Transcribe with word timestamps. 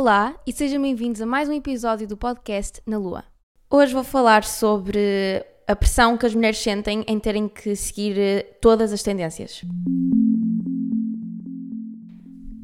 Olá 0.00 0.34
e 0.46 0.52
sejam 0.54 0.80
bem-vindos 0.80 1.20
a 1.20 1.26
mais 1.26 1.46
um 1.46 1.52
episódio 1.52 2.08
do 2.08 2.16
podcast 2.16 2.80
Na 2.86 2.96
Lua. 2.96 3.22
Hoje 3.68 3.92
vou 3.92 4.02
falar 4.02 4.44
sobre 4.44 5.44
a 5.66 5.76
pressão 5.76 6.16
que 6.16 6.24
as 6.24 6.34
mulheres 6.34 6.56
sentem 6.56 7.04
em 7.06 7.20
terem 7.20 7.46
que 7.46 7.76
seguir 7.76 8.18
eh, 8.18 8.42
todas 8.62 8.94
as 8.94 9.02
tendências. 9.02 9.60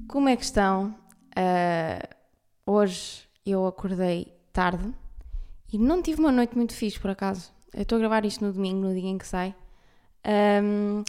Como 0.08 0.30
é 0.30 0.34
que 0.34 0.44
estão? 0.44 0.96
Uh, 1.36 2.08
hoje 2.64 3.28
eu 3.44 3.66
acordei 3.66 4.32
tarde 4.50 4.90
e 5.70 5.76
não 5.76 6.00
tive 6.00 6.20
uma 6.20 6.32
noite 6.32 6.56
muito 6.56 6.72
fixe, 6.72 6.98
por 6.98 7.10
acaso. 7.10 7.52
Eu 7.74 7.82
estou 7.82 7.96
a 7.96 7.98
gravar 7.98 8.24
isto 8.24 8.42
no 8.42 8.50
domingo, 8.50 8.80
no 8.80 8.94
dia 8.94 9.10
em 9.10 9.18
que 9.18 9.26
sai. 9.26 9.54
Um, 10.64 11.04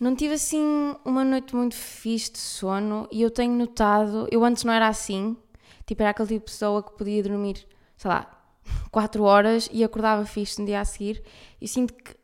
não 0.00 0.16
tive 0.16 0.32
assim 0.32 0.96
uma 1.04 1.24
noite 1.24 1.54
muito 1.54 1.74
fixe 1.74 2.32
de 2.32 2.38
sono 2.38 3.06
e 3.12 3.20
eu 3.20 3.30
tenho 3.30 3.52
notado, 3.52 4.26
eu 4.30 4.42
antes 4.42 4.64
não 4.64 4.72
era 4.72 4.88
assim, 4.88 5.36
tipo 5.88 6.02
era 6.02 6.10
aquele 6.10 6.28
tipo 6.28 6.46
de 6.46 6.52
pessoa 6.52 6.82
que 6.82 6.92
podia 6.92 7.22
dormir, 7.22 7.66
sei 7.96 8.10
lá, 8.10 8.30
4 8.92 9.24
horas 9.24 9.68
e 9.72 9.82
acordava 9.82 10.24
fixe 10.26 10.60
no 10.60 10.66
dia 10.66 10.80
a 10.80 10.84
seguir. 10.84 11.22
E 11.60 11.66
sinto 11.66 11.94
que 11.94 12.14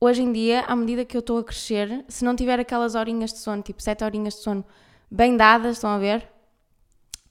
hoje 0.00 0.22
em 0.22 0.32
dia, 0.32 0.62
à 0.62 0.74
medida 0.74 1.04
que 1.04 1.16
eu 1.16 1.20
estou 1.20 1.38
a 1.38 1.44
crescer, 1.44 2.04
se 2.08 2.24
não 2.24 2.34
tiver 2.34 2.58
aquelas 2.58 2.96
horinhas 2.96 3.32
de 3.32 3.38
sono, 3.38 3.62
tipo 3.62 3.80
7 3.80 4.02
horinhas 4.02 4.34
de 4.34 4.40
sono 4.40 4.64
bem 5.08 5.36
dadas, 5.36 5.76
estão 5.76 5.90
a 5.90 5.98
ver? 5.98 6.28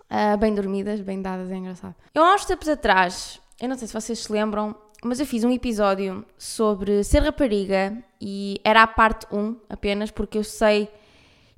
Uh, 0.10 0.38
bem 0.38 0.55
dormidas, 0.55 1.02
bem 1.02 1.22
dadas, 1.22 1.52
é 1.52 1.55
engraçado. 1.55 1.96
Eu 2.13 2.24
há 2.24 2.34
uns 2.34 2.46
tempos 2.46 2.70
atrás, 2.70 3.41
eu 3.60 3.68
não 3.68 3.77
sei 3.77 3.88
se 3.88 3.94
vocês 3.94 4.20
se 4.20 4.32
lembram, 4.32 4.76
mas 5.04 5.20
eu 5.20 5.26
fiz 5.26 5.44
um 5.44 5.52
episódio 5.52 6.26
sobre 6.38 7.04
ser 7.04 7.24
rapariga 7.24 7.98
e 8.22 8.60
era 8.63 8.84
a 8.84 8.88
parte 8.88 9.27
1 9.32 9.58
apenas, 9.70 10.12
porque 10.12 10.38
eu 10.38 10.44
sei. 10.44 10.90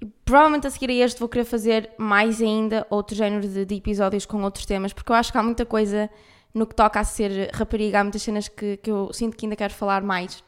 E 0.02 0.06
provavelmente 0.26 0.68
a 0.68 0.70
seguir 0.70 0.90
a 0.90 0.94
este 0.94 1.20
vou 1.20 1.30
querer 1.30 1.46
fazer 1.46 1.92
mais 1.98 2.42
ainda 2.42 2.86
outro 2.90 3.16
género 3.16 3.48
de, 3.48 3.66
de, 3.66 3.76
episódios 3.76 4.26
com 4.26 4.42
outros 4.44 4.66
temas, 4.66 4.94
porque 4.94 5.12
eu 5.12 5.16
acho 5.16 5.32
que 5.32 5.38
há 5.38 5.44
muita 5.44 5.66
coisa 5.66 6.10
no 6.54 6.66
que 6.66 6.76
toca 6.76 7.00
a 7.00 7.04
ser 7.04 7.52
rapariga, 7.54 8.00
há 8.00 8.04
muitas 8.04 8.22
cenas 8.22 8.48
que, 8.48 8.78
que 8.78 8.90
eu 8.90 9.12
sinto 9.14 9.36
que 9.36 9.46
ainda 9.46 9.56
quero 9.56 9.74
falar 9.74 10.02
mais. 10.02 10.44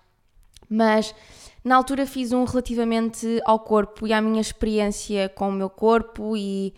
Mas 0.70 1.14
na 1.64 1.76
altura 1.76 2.06
fiz 2.06 2.32
um 2.32 2.44
relativamente 2.44 3.42
ao 3.46 3.60
corpo 3.60 4.08
e 4.08 4.14
à 4.14 4.22
minha 4.22 4.42
experiência 4.42 5.30
com 5.30 5.50
o 5.50 5.52
meu 5.52 5.70
corpo 5.70 6.36
e 6.36 6.74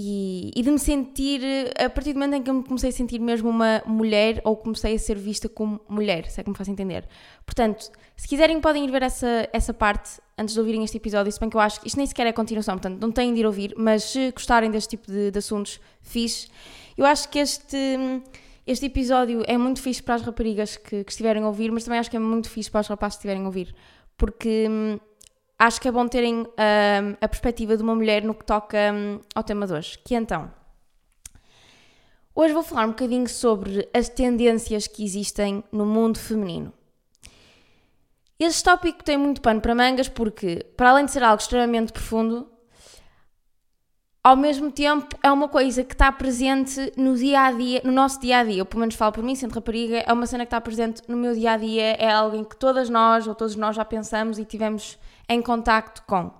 e, 0.00 0.52
e, 0.54 0.62
de 0.62 0.70
me 0.70 0.78
sentir, 0.78 1.42
a 1.76 1.90
partir 1.90 2.12
do 2.12 2.20
momento 2.20 2.34
em 2.34 2.42
que 2.44 2.48
eu 2.48 2.54
me 2.54 2.62
comecei 2.62 2.90
a 2.90 2.92
sentir 2.92 3.18
mesmo 3.18 3.50
uma 3.50 3.82
mulher 3.84 4.40
ou 4.44 4.56
comecei 4.56 4.94
a 4.94 4.98
ser 4.98 5.18
vista 5.18 5.48
como 5.48 5.80
mulher, 5.88 6.30
se 6.30 6.40
é 6.40 6.44
que 6.44 6.48
me 6.48 6.56
faz 6.56 6.68
entender. 6.68 7.04
Portanto, 7.44 7.90
se 8.16 8.28
quiserem 8.28 8.60
podem 8.60 8.84
ir 8.84 8.92
ver 8.92 9.02
essa, 9.02 9.48
essa 9.52 9.74
parte 9.74 10.20
antes 10.38 10.54
de 10.54 10.60
ouvirem 10.60 10.84
este 10.84 10.98
episódio, 10.98 11.32
se 11.32 11.40
bem 11.40 11.50
que 11.50 11.56
eu 11.56 11.60
acho 11.60 11.80
que 11.80 11.88
isto 11.88 11.96
nem 11.96 12.06
sequer 12.06 12.28
é 12.28 12.32
continuação, 12.32 12.76
portanto 12.76 13.00
não 13.00 13.10
têm 13.10 13.34
de 13.34 13.40
ir 13.40 13.46
ouvir, 13.46 13.74
mas 13.76 14.04
se 14.04 14.30
gostarem 14.30 14.70
deste 14.70 14.90
tipo 14.90 15.10
de, 15.10 15.32
de 15.32 15.38
assuntos, 15.40 15.80
fixe. 16.00 16.46
Eu 16.96 17.04
acho 17.04 17.28
que 17.28 17.40
este, 17.40 17.98
este 18.64 18.86
episódio 18.86 19.42
é 19.48 19.58
muito 19.58 19.82
fixe 19.82 20.00
para 20.00 20.14
as 20.14 20.22
raparigas 20.22 20.76
que, 20.76 21.02
que 21.02 21.10
estiverem 21.10 21.42
a 21.42 21.48
ouvir, 21.48 21.72
mas 21.72 21.82
também 21.82 21.98
acho 21.98 22.08
que 22.08 22.16
é 22.16 22.20
muito 22.20 22.48
fixe 22.48 22.70
para 22.70 22.82
os 22.82 22.86
rapazes 22.86 23.16
que 23.16 23.22
estiverem 23.22 23.42
a 23.42 23.46
ouvir, 23.46 23.74
porque 24.16 24.68
hum, 24.70 25.00
acho 25.58 25.80
que 25.80 25.88
é 25.88 25.92
bom 25.92 26.06
terem 26.06 26.42
uh, 26.42 27.16
a 27.20 27.28
perspectiva 27.28 27.76
de 27.76 27.82
uma 27.82 27.94
mulher 27.94 28.22
no 28.22 28.34
que 28.34 28.44
toca 28.44 28.78
um, 28.92 29.20
ao 29.34 29.42
tema 29.42 29.66
de 29.66 29.72
hoje, 29.72 29.98
que 30.04 30.14
então... 30.14 30.50
Hoje 32.34 32.54
vou 32.54 32.62
falar 32.62 32.84
um 32.84 32.90
bocadinho 32.90 33.28
sobre 33.28 33.88
as 33.92 34.08
tendências 34.08 34.86
que 34.86 35.04
existem 35.04 35.64
no 35.72 35.84
mundo 35.84 36.20
feminino. 36.20 36.72
Este 38.38 38.62
tópico 38.62 39.02
tem 39.02 39.16
muito 39.16 39.40
pano 39.40 39.60
para 39.60 39.74
mangas 39.74 40.08
porque, 40.08 40.64
para 40.76 40.90
além 40.90 41.06
de 41.06 41.10
ser 41.10 41.24
algo 41.24 41.42
extremamente 41.42 41.92
profundo, 41.92 42.48
ao 44.22 44.36
mesmo 44.36 44.70
tempo 44.70 45.18
é 45.20 45.32
uma 45.32 45.48
coisa 45.48 45.82
que 45.82 45.94
está 45.94 46.12
presente 46.12 46.92
no 46.96 47.16
dia 47.16 47.40
a 47.40 47.50
dia, 47.50 47.80
no 47.82 47.90
nosso 47.90 48.20
dia 48.20 48.38
a 48.38 48.44
dia. 48.44 48.58
Eu, 48.58 48.66
pelo 48.66 48.80
menos, 48.80 48.94
falo 48.94 49.10
por 49.10 49.24
mim, 49.24 49.34
sendo 49.34 49.54
rapariga, 49.54 50.04
é 50.06 50.12
uma 50.12 50.24
cena 50.24 50.44
que 50.44 50.48
está 50.48 50.60
presente 50.60 51.02
no 51.08 51.16
meu 51.16 51.34
dia 51.34 51.54
a 51.54 51.56
dia, 51.56 51.96
é 51.98 52.12
alguém 52.12 52.44
que 52.44 52.56
todas 52.56 52.88
nós 52.88 53.26
ou 53.26 53.34
todos 53.34 53.56
nós 53.56 53.74
já 53.74 53.84
pensamos 53.84 54.38
e 54.38 54.44
tivemos 54.44 54.96
em 55.28 55.42
contacto 55.42 56.02
com. 56.02 56.30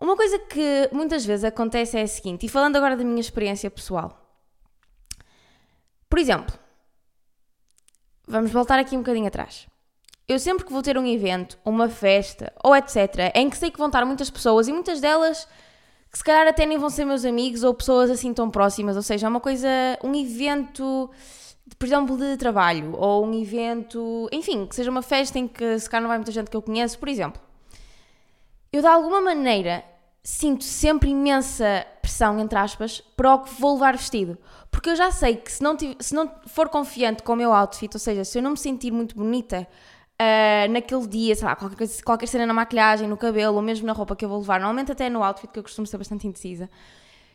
Uma 0.00 0.16
coisa 0.16 0.38
que 0.38 0.88
muitas 0.92 1.24
vezes 1.24 1.44
acontece 1.44 1.96
é 1.96 2.02
a 2.02 2.06
seguinte, 2.06 2.46
e 2.46 2.48
falando 2.48 2.76
agora 2.76 2.96
da 2.96 3.04
minha 3.04 3.20
experiência 3.20 3.70
pessoal. 3.70 4.18
Por 6.08 6.18
exemplo, 6.18 6.52
vamos 8.26 8.50
voltar 8.50 8.78
aqui 8.78 8.96
um 8.96 9.00
bocadinho 9.00 9.28
atrás. 9.28 9.66
Eu 10.28 10.38
sempre 10.38 10.64
que 10.64 10.72
vou 10.72 10.82
ter 10.82 10.98
um 10.98 11.06
evento, 11.06 11.58
uma 11.64 11.88
festa 11.88 12.52
ou 12.62 12.74
etc., 12.74 13.32
em 13.34 13.48
que 13.48 13.56
sei 13.56 13.70
que 13.70 13.78
vão 13.78 13.88
estar 13.88 14.04
muitas 14.04 14.30
pessoas 14.30 14.68
e 14.68 14.72
muitas 14.72 15.00
delas 15.00 15.46
que 16.10 16.18
se 16.18 16.24
calhar 16.24 16.46
até 16.46 16.66
nem 16.66 16.76
vão 16.76 16.90
ser 16.90 17.06
meus 17.06 17.24
amigos 17.24 17.62
ou 17.64 17.72
pessoas 17.72 18.10
assim 18.10 18.34
tão 18.34 18.50
próximas, 18.50 18.96
ou 18.96 19.02
seja, 19.02 19.26
é 19.26 19.30
uma 19.30 19.40
coisa, 19.40 19.68
um 20.04 20.14
evento 20.14 21.10
por 21.82 21.86
exemplo, 21.86 22.16
de 22.16 22.36
trabalho, 22.36 22.94
ou 22.96 23.26
um 23.26 23.34
evento, 23.34 24.28
enfim, 24.30 24.66
que 24.66 24.76
seja 24.76 24.88
uma 24.88 25.02
festa 25.02 25.36
em 25.36 25.48
que 25.48 25.80
se 25.80 25.90
calhar 25.90 26.00
não 26.00 26.08
vai 26.08 26.16
muita 26.16 26.30
gente 26.30 26.48
que 26.48 26.56
eu 26.56 26.62
conheço, 26.62 26.96
por 26.96 27.08
exemplo. 27.08 27.42
Eu, 28.72 28.82
de 28.82 28.86
alguma 28.86 29.20
maneira, 29.20 29.84
sinto 30.22 30.62
sempre 30.62 31.10
imensa 31.10 31.84
pressão, 32.00 32.38
entre 32.38 32.56
aspas, 32.56 33.00
para 33.16 33.34
o 33.34 33.40
que 33.40 33.60
vou 33.60 33.74
levar 33.74 33.96
vestido. 33.96 34.38
Porque 34.70 34.90
eu 34.90 34.94
já 34.94 35.10
sei 35.10 35.34
que 35.34 35.50
se 35.50 35.60
não, 35.60 35.76
se 35.98 36.14
não 36.14 36.30
for 36.46 36.68
confiante 36.68 37.24
com 37.24 37.32
o 37.32 37.36
meu 37.36 37.52
outfit, 37.52 37.92
ou 37.92 37.98
seja, 37.98 38.22
se 38.22 38.38
eu 38.38 38.42
não 38.44 38.52
me 38.52 38.58
sentir 38.58 38.92
muito 38.92 39.16
bonita 39.16 39.66
uh, 40.20 40.70
naquele 40.70 41.08
dia, 41.08 41.34
sei 41.34 41.48
lá, 41.48 41.56
qualquer, 41.56 41.88
qualquer 42.04 42.28
cena 42.28 42.46
na 42.46 42.54
maquilhagem, 42.54 43.08
no 43.08 43.16
cabelo, 43.16 43.56
ou 43.56 43.62
mesmo 43.62 43.88
na 43.88 43.92
roupa 43.92 44.14
que 44.14 44.24
eu 44.24 44.28
vou 44.28 44.38
levar, 44.38 44.60
normalmente 44.60 44.92
até 44.92 45.10
no 45.10 45.24
outfit, 45.24 45.52
que 45.52 45.58
eu 45.58 45.64
costumo 45.64 45.88
ser 45.88 45.98
bastante 45.98 46.28
indecisa, 46.28 46.70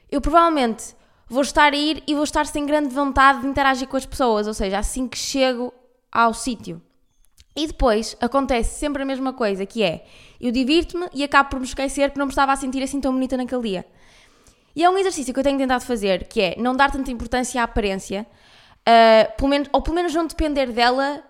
eu 0.10 0.22
provavelmente 0.22 0.96
vou 1.28 1.42
estar 1.42 1.74
a 1.74 1.76
ir 1.76 2.04
e 2.08 2.16
vou 2.16 2.24
estar 2.24 2.46
sem 2.46 2.66
grande 2.66 2.94
vontade 2.94 3.42
de 3.42 3.48
interagir 3.48 3.88
com 3.88 3.98
as 3.98 4.06
pessoas, 4.06 4.48
ou 4.48 4.54
seja, 4.54 4.80
assim 4.80 5.08
que 5.08 5.18
chego 5.18 5.74
ao 6.12 6.34
sítio. 6.34 6.82
E 7.56 7.66
depois 7.68 8.16
acontece 8.22 8.80
sempre 8.80 9.02
a 9.02 9.06
mesma 9.06 9.34
coisa, 9.34 9.66
que 9.66 9.82
é, 9.82 10.06
eu 10.40 10.52
divirto-me 10.52 11.08
e 11.14 11.24
acabo 11.24 11.50
por 11.50 11.60
me 11.60 11.66
esquecer 11.66 12.12
que 12.12 12.18
não 12.20 12.28
me 12.28 12.32
estava 12.32 12.54
a 12.54 12.56
sentir 12.56 12.84
assim 12.84 13.02
tão 13.02 13.12
bonita 13.12 13.36
naquele 13.36 13.64
dia. 13.64 13.86
E 14.76 14.84
é 14.84 14.90
um 14.90 14.98
exercício 14.98 15.34
que 15.34 15.40
eu 15.40 15.44
tenho 15.44 15.58
tentado 15.58 15.84
fazer, 15.84 16.28
que 16.28 16.40
é 16.40 16.56
não 16.58 16.76
dar 16.76 16.92
tanta 16.92 17.12
importância 17.12 17.60
à 17.60 17.64
aparência, 17.64 18.28
uh, 18.88 19.36
pelo 19.36 19.50
menos, 19.50 19.68
ou 19.74 19.82
pelo 19.82 19.96
menos 19.96 20.14
não 20.14 20.28
depender 20.28 20.72
dela 20.72 21.24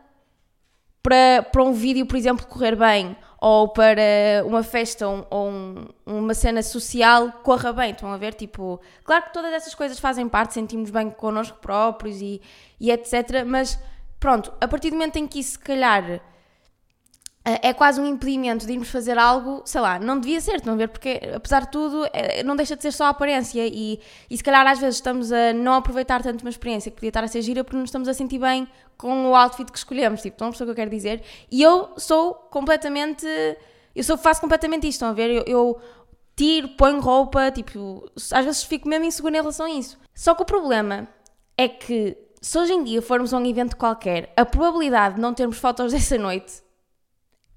para, 1.02 1.44
para 1.44 1.63
um 1.63 1.72
vídeo, 1.72 2.06
por 2.06 2.18
exemplo, 2.18 2.46
correr 2.46 2.75
bem, 2.75 3.16
ou 3.40 3.70
para 3.70 4.44
uma 4.46 4.64
festa 4.64 5.08
ou, 5.08 5.28
ou 5.30 5.50
um, 5.50 5.86
uma 6.06 6.34
cena 6.34 6.64
social 6.64 7.31
corra 7.44 7.72
bem. 7.72 7.92
Estão 7.92 8.12
a 8.12 8.18
ver? 8.18 8.34
Tipo, 8.34 8.80
claro 9.03 9.25
que 9.25 9.34
todas 9.34 9.53
essas 9.53 9.75
coisas 9.75 10.00
fazem 10.00 10.28
parte, 10.28 10.53
sentimos 10.53 10.90
bem 10.90 11.09
connosco 11.09 11.58
próprios 11.59 12.20
e, 12.22 12.42
e 12.80 12.92
etc. 12.92 13.44
Mas 13.46 13.80
pronto, 14.20 14.52
a 14.59 14.68
partir 14.68 14.90
do 14.90 14.96
momento 14.96 15.18
em 15.18 15.28
que 15.28 15.40
isso 15.40 15.52
se 15.52 15.59
calhar 15.59 16.22
é 17.62 17.74
quase 17.74 18.02
um 18.02 18.06
impedimento 18.06 18.66
de 18.66 18.74
irmos 18.74 18.90
fazer 18.90 19.18
algo, 19.18 19.62
sei 19.63 19.80
lá, 19.80 19.97
não 19.97 20.19
devia 20.19 20.41
ser, 20.41 20.62
a 20.68 20.75
ver? 20.75 20.90
Porque, 20.90 21.22
apesar 21.34 21.62
de 21.62 21.72
tudo, 21.72 22.06
é, 22.12 22.44
não 22.44 22.56
deixa 22.58 22.75
de 22.75 22.81
ser 22.81 22.91
só 22.91 23.06
aparência 23.06 23.66
e, 23.66 24.02
e 24.30 24.38
se 24.38 24.44
calhar 24.44 24.68
às 24.68 24.80
vezes 24.80 24.96
estamos 24.96 25.31
a 25.31 25.53
não 25.53 25.75
aproveitar 25.75 26.22
tanto 26.22 26.41
uma 26.41 26.50
experiência 26.50 26.91
que 26.91 26.96
podia 26.96 27.09
estar 27.09 27.24
a 27.24 27.28
ser 27.28 27.41
gira 27.41 27.63
porque 27.63 27.78
não 27.78 27.86
estamos 27.86 28.09
a 28.09 28.13
sentir 28.13 28.40
bem 28.40 28.68
com 28.97 29.28
o 29.28 29.36
outfit 29.36 29.72
que 29.72 29.78
escolhemos, 29.78 30.22
tipo, 30.22 30.34
estão 30.34 30.47
a 30.47 30.52
o 30.52 30.53
que 30.53 30.63
eu 30.63 30.75
quero 30.75 30.91
dizer? 30.91 31.24
E 31.50 31.62
eu 31.62 31.91
sou 31.96 32.34
completamente, 32.34 33.25
eu 33.96 34.03
sou, 34.03 34.18
faço 34.18 34.41
completamente 34.41 34.84
isto, 34.84 34.96
estão 34.96 35.09
a 35.09 35.13
ver? 35.13 35.30
Eu, 35.30 35.44
eu 35.47 35.81
tiro, 36.36 36.68
ponho 36.69 37.00
roupa, 37.00 37.50
tipo, 37.52 38.12
às 38.34 38.44
vezes 38.44 38.63
fico 38.63 38.90
mesmo 38.90 39.06
insegura 39.06 39.38
em 39.38 39.40
relação 39.40 39.68
a 39.68 39.69
isso. 39.69 39.97
Só 40.13 40.36
que 40.36 40.41
o 40.41 40.46
problema 40.46 41.07
é 41.57 41.69
que 41.69 42.18
se 42.41 42.57
hoje 42.57 42.74
em 42.74 42.84
dia 42.84 43.02
formos 43.02 43.34
a 43.34 43.38
um 43.38 43.46
evento 43.46 43.78
qualquer, 43.78 44.34
a 44.36 44.46
probabilidade 44.46 45.16
de 45.16 45.22
não 45.22 45.34
termos 45.34 45.57
fotos 45.57 45.91
dessa 45.94 46.18
noite 46.18 46.66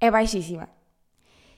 é 0.01 0.11
baixíssima. 0.11 0.67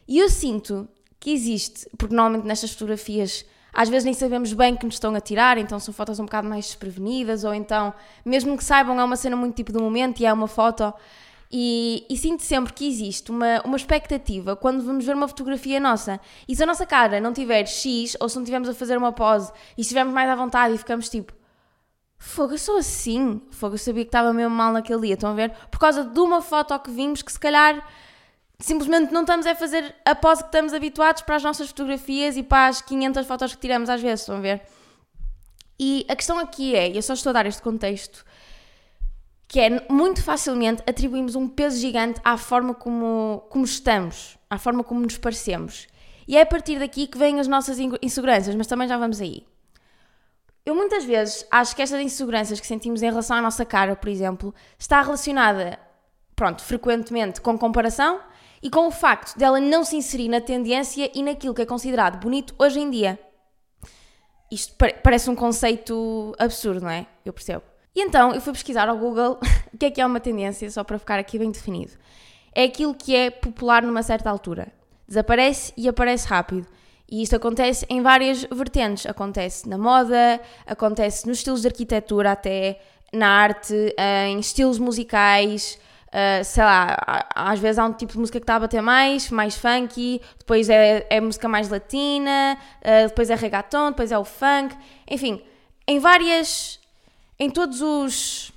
E 0.07 0.19
eu 0.19 0.29
sinto 0.29 0.87
que 1.19 1.31
existe, 1.31 1.87
porque 1.97 2.13
normalmente 2.13 2.45
nestas 2.45 2.73
fotografias 2.73 3.45
às 3.73 3.89
vezes 3.89 4.05
nem 4.05 4.13
sabemos 4.13 4.53
bem 4.53 4.75
que 4.75 4.85
nos 4.85 4.95
estão 4.95 5.15
a 5.15 5.19
tirar, 5.19 5.57
então 5.57 5.79
são 5.79 5.91
fotos 5.91 6.19
um 6.19 6.25
bocado 6.25 6.47
mais 6.47 6.65
desprevenidas, 6.65 7.43
ou 7.43 7.53
então, 7.55 7.91
mesmo 8.23 8.55
que 8.55 8.63
saibam, 8.63 8.99
é 8.99 9.03
uma 9.03 9.15
cena 9.15 9.35
muito 9.35 9.55
tipo 9.55 9.71
do 9.71 9.81
momento 9.81 10.19
e 10.19 10.27
é 10.27 10.31
uma 10.31 10.47
foto. 10.47 10.93
E, 11.51 12.05
e, 12.09 12.17
sinto 12.17 12.41
sempre 12.41 12.73
que 12.73 12.87
existe 12.87 13.29
uma, 13.31 13.61
uma 13.63 13.75
expectativa 13.75 14.55
quando 14.55 14.83
vamos 14.83 15.05
ver 15.05 15.15
uma 15.15 15.27
fotografia 15.27 15.79
nossa. 15.79 16.19
E 16.47 16.55
se 16.55 16.63
a 16.63 16.65
nossa 16.65 16.85
cara 16.85 17.19
não 17.19 17.31
tiver 17.31 17.65
X, 17.67 18.15
ou 18.19 18.27
se 18.27 18.35
não 18.35 18.43
estivermos 18.43 18.69
a 18.69 18.73
fazer 18.73 18.97
uma 18.97 19.11
pose 19.11 19.51
e 19.77 19.81
estivermos 19.81 20.13
mais 20.13 20.29
à 20.29 20.35
vontade 20.35 20.73
e 20.73 20.77
ficamos 20.77 21.09
tipo. 21.09 21.33
Fogo, 22.17 22.53
eu 22.53 22.57
sou 22.57 22.77
assim. 22.77 23.39
Fogo, 23.51 23.75
eu 23.75 23.77
sabia 23.77 24.03
que 24.03 24.07
estava 24.07 24.33
mesmo 24.33 24.55
mal 24.55 24.73
naquele 24.73 25.01
dia. 25.01 25.13
Estão 25.13 25.29
a 25.31 25.33
ver? 25.33 25.51
Por 25.69 25.77
causa 25.77 26.03
de 26.03 26.19
uma 26.19 26.41
foto 26.41 26.77
que 26.79 26.89
vimos 26.89 27.21
que 27.21 27.31
se 27.31 27.39
calhar 27.39 27.85
simplesmente 28.59 29.11
não 29.11 29.21
estamos 29.21 29.45
a 29.45 29.55
fazer 29.55 29.95
a 30.05 30.15
pose 30.15 30.41
que 30.41 30.47
estamos 30.47 30.73
habituados 30.73 31.21
para 31.21 31.35
as 31.35 31.43
nossas 31.43 31.67
fotografias 31.67 32.37
e 32.37 32.43
para 32.43 32.67
as 32.67 32.81
500 32.81 33.25
fotos 33.25 33.55
que 33.55 33.61
tiramos 33.61 33.89
às 33.89 34.01
vezes, 34.01 34.21
estão 34.21 34.37
a 34.37 34.39
ver? 34.39 34.61
E 35.79 36.05
a 36.07 36.15
questão 36.15 36.39
aqui 36.39 36.75
é, 36.75 36.89
e 36.89 36.95
eu 36.95 37.01
só 37.01 37.13
estou 37.13 37.31
a 37.31 37.33
dar 37.33 37.45
este 37.45 37.61
contexto, 37.61 38.23
que 39.47 39.59
é 39.59 39.85
muito 39.91 40.23
facilmente 40.23 40.81
atribuímos 40.87 41.35
um 41.35 41.47
peso 41.47 41.79
gigante 41.79 42.19
à 42.23 42.37
forma 42.37 42.73
como, 42.73 43.43
como 43.49 43.65
estamos, 43.65 44.37
à 44.49 44.57
forma 44.57 44.83
como 44.83 45.01
nos 45.01 45.17
parecemos. 45.17 45.87
E 46.27 46.37
é 46.37 46.41
a 46.41 46.45
partir 46.45 46.79
daqui 46.79 47.05
que 47.05 47.17
vêm 47.17 47.39
as 47.39 47.47
nossas 47.47 47.77
inseguranças, 48.01 48.55
mas 48.55 48.67
também 48.67 48.87
já 48.87 48.97
vamos 48.97 49.19
aí. 49.19 49.45
Eu 50.65 50.73
muitas 50.73 51.03
vezes 51.03 51.45
acho 51.51 51.75
que 51.75 51.81
estas 51.81 51.99
inseguranças 51.99 52.59
que 52.59 52.65
sentimos 52.65 53.01
em 53.01 53.09
relação 53.09 53.35
à 53.35 53.41
nossa 53.41 53.65
cara, 53.65 53.95
por 53.95 54.07
exemplo, 54.07 54.55
está 54.79 55.01
relacionada, 55.01 55.77
pronto, 56.35 56.63
frequentemente 56.63 57.41
com 57.41 57.57
comparação 57.57 58.21
e 58.63 58.69
com 58.69 58.87
o 58.87 58.91
facto 58.91 59.37
dela 59.37 59.59
não 59.59 59.83
se 59.83 59.97
inserir 59.97 60.29
na 60.29 60.39
tendência 60.39 61.11
e 61.13 61.21
naquilo 61.21 61.53
que 61.53 61.61
é 61.61 61.65
considerado 61.65 62.17
bonito 62.17 62.55
hoje 62.57 62.79
em 62.79 62.89
dia. 62.89 63.19
Isto 64.49 64.73
parece 65.03 65.29
um 65.29 65.35
conceito 65.35 66.33
absurdo, 66.39 66.81
não 66.81 66.89
é? 66.89 67.05
Eu 67.25 67.33
percebo. 67.33 67.63
E 67.93 68.01
então 68.01 68.33
eu 68.33 68.39
fui 68.39 68.53
pesquisar 68.53 68.87
ao 68.87 68.97
Google 68.97 69.37
o 69.73 69.77
que 69.77 69.87
é 69.87 69.91
que 69.91 69.99
é 69.99 70.05
uma 70.05 70.19
tendência, 70.21 70.71
só 70.71 70.81
para 70.81 70.97
ficar 70.97 71.19
aqui 71.19 71.37
bem 71.37 71.51
definido. 71.51 71.91
É 72.55 72.63
aquilo 72.63 72.95
que 72.95 73.13
é 73.13 73.29
popular 73.29 73.83
numa 73.83 74.01
certa 74.01 74.29
altura. 74.29 74.71
Desaparece 75.05 75.73
e 75.75 75.89
aparece 75.89 76.25
rápido. 76.27 76.65
E 77.11 77.21
isto 77.21 77.35
acontece 77.35 77.85
em 77.89 78.01
várias 78.01 78.43
vertentes. 78.43 79.05
Acontece 79.05 79.67
na 79.67 79.77
moda, 79.77 80.39
acontece 80.65 81.27
nos 81.27 81.39
estilos 81.39 81.61
de 81.61 81.67
arquitetura, 81.67 82.31
até 82.31 82.79
na 83.11 83.27
arte, 83.27 83.93
em 83.97 84.39
estilos 84.39 84.79
musicais, 84.79 85.77
Uh, 86.13 86.43
sei 86.43 86.63
lá, 86.63 86.95
às 87.33 87.57
vezes 87.57 87.79
há 87.79 87.85
um 87.85 87.91
tipo 87.91 88.13
de 88.13 88.19
música 88.19 88.39
que 88.39 88.43
está 88.43 88.57
a 88.57 88.59
bater 88.59 88.83
mais, 88.83 89.31
mais 89.31 89.55
funky, 89.57 90.21
depois 90.37 90.69
é, 90.69 91.07
é 91.09 91.19
música 91.19 91.47
mais 91.49 91.69
latina, 91.69 92.55
uh, 92.81 93.07
depois 93.07 93.31
é 93.31 93.35
reggaeton, 93.35 93.89
depois 93.89 94.11
é 94.11 94.17
o 94.19 94.23
funk, 94.23 94.77
enfim, 95.09 95.41
em 95.87 95.97
várias, 95.97 96.79
em 97.39 97.49
todos 97.49 97.81
os, 97.81 98.51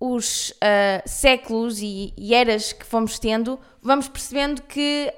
os 0.00 0.52
uh, 0.52 1.06
séculos 1.06 1.82
e, 1.82 2.14
e, 2.16 2.34
eras 2.34 2.72
que 2.72 2.86
fomos 2.86 3.18
tendo, 3.18 3.60
vamos 3.82 4.08
percebendo 4.08 4.62
que 4.62 5.12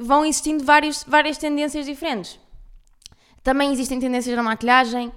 vão 0.00 0.26
existindo 0.26 0.64
vários, 0.64 1.04
várias 1.04 1.38
tendências 1.38 1.86
diferentes. 1.86 2.40
Também 3.44 3.72
existem 3.72 4.00
tendências 4.00 4.34
na 4.34 4.42
maquilhagem, 4.42 5.12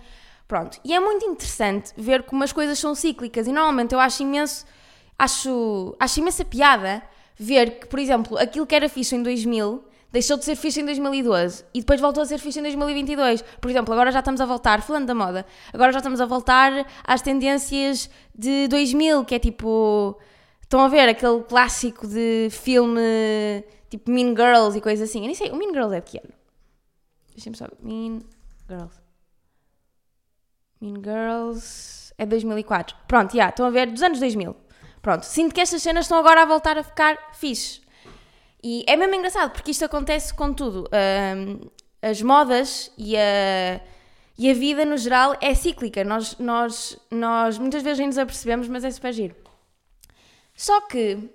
pronto. 0.48 0.80
E 0.86 0.94
é 0.94 1.00
muito 1.00 1.26
interessante 1.26 1.94
ver 1.98 2.24
como 2.24 2.44
as 2.44 2.54
coisas 2.54 2.78
são 2.78 2.94
cíclicas 2.94 3.48
e 3.48 3.52
normalmente 3.52 3.96
eu 3.96 4.00
acho 4.00 4.22
imenso 4.22 4.66
acho, 5.18 5.96
acho 6.00 6.20
imensa 6.20 6.46
piada 6.46 7.04
ver 7.36 7.80
que, 7.80 7.88
por 7.88 8.00
exemplo, 8.00 8.38
aquilo 8.38 8.66
que 8.66 8.76
era 8.76 8.90
fixe 8.90 9.16
em 9.16 9.24
2000 9.24 9.84
deixou 10.12 10.38
de 10.38 10.46
ser 10.46 10.56
fixe 10.56 10.82
em 10.82 10.86
2012 10.86 11.66
e 11.74 11.80
depois 11.80 12.00
voltou 12.00 12.24
a 12.24 12.26
ser 12.26 12.40
fixe 12.40 12.60
em 12.60 12.64
2022. 12.64 13.44
Por 13.62 13.70
exemplo, 13.70 13.94
agora 13.94 14.12
já 14.12 14.20
estamos 14.20 14.42
a 14.42 14.46
voltar, 14.46 14.82
falando 14.82 15.06
da 15.06 15.16
moda, 15.16 15.46
agora 15.74 15.92
já 15.92 16.00
estamos 16.00 16.22
a 16.22 16.26
voltar 16.26 16.88
às 17.04 17.22
tendências 17.22 18.10
de 18.36 18.68
2000, 18.68 19.26
que 19.26 19.36
é 19.36 19.40
tipo. 19.40 20.18
Estão 20.62 20.82
a 20.82 20.90
ver 20.90 21.08
aquele 21.08 21.44
clássico 21.44 22.06
de 22.06 22.50
filme 22.52 23.00
tipo 23.90 24.12
Mean 24.12 24.36
Girls 24.36 24.78
e 24.78 24.82
coisas 24.82 25.10
assim. 25.10 25.20
Eu 25.20 25.28
nem 25.28 25.36
sei, 25.36 25.50
o 25.50 25.56
Mean 25.56 25.70
Girls 25.70 25.96
é 25.96 26.02
de 26.02 26.12
que 26.12 26.18
ano? 26.18 26.34
Deixa-me 27.34 27.56
só. 27.56 27.68
Mean 27.82 28.20
Girls. 28.68 29.00
Mean 30.82 30.96
Girls 30.96 32.14
é 32.18 32.26
2004. 32.26 32.98
Pronto, 33.08 33.32
já, 33.32 33.36
yeah, 33.36 33.50
estão 33.50 33.66
a 33.66 33.70
ver 33.70 33.90
dos 33.90 34.02
anos 34.02 34.20
2000. 34.20 34.67
Pronto, 35.02 35.24
sinto 35.24 35.54
que 35.54 35.62
estas 35.62 35.82
cenas 35.82 36.06
estão 36.06 36.18
agora 36.18 36.42
a 36.42 36.46
voltar 36.46 36.78
a 36.78 36.84
ficar 36.84 37.18
fixe. 37.34 37.82
E 38.64 38.84
é 38.88 38.96
mesmo 38.96 39.16
engraçado, 39.16 39.52
porque 39.52 39.72
isto 39.72 39.86
acontece 39.86 40.34
com 40.34 40.54
tudo. 40.54 40.90
Um, 40.92 41.70
as 42.02 42.22
modas 42.22 42.92
e 42.98 43.16
a, 43.16 43.80
e 44.38 44.50
a 44.50 44.54
vida, 44.54 44.84
no 44.84 44.98
geral, 44.98 45.36
é 45.42 45.54
cíclica. 45.54 46.04
Nós, 46.04 46.38
nós, 46.38 46.98
nós 47.10 47.58
muitas 47.58 47.84
vezes 47.84 48.00
nem 48.00 48.08
nos 48.08 48.18
apercebemos, 48.18 48.68
mas 48.68 48.84
é 48.84 48.92
super 48.92 49.14
giro. 49.14 49.36
Só 50.56 50.82
que 50.82 51.30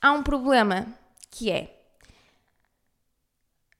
há 0.00 0.12
um 0.12 0.22
problema 0.22 0.86
que 1.30 1.50
é 1.50 1.76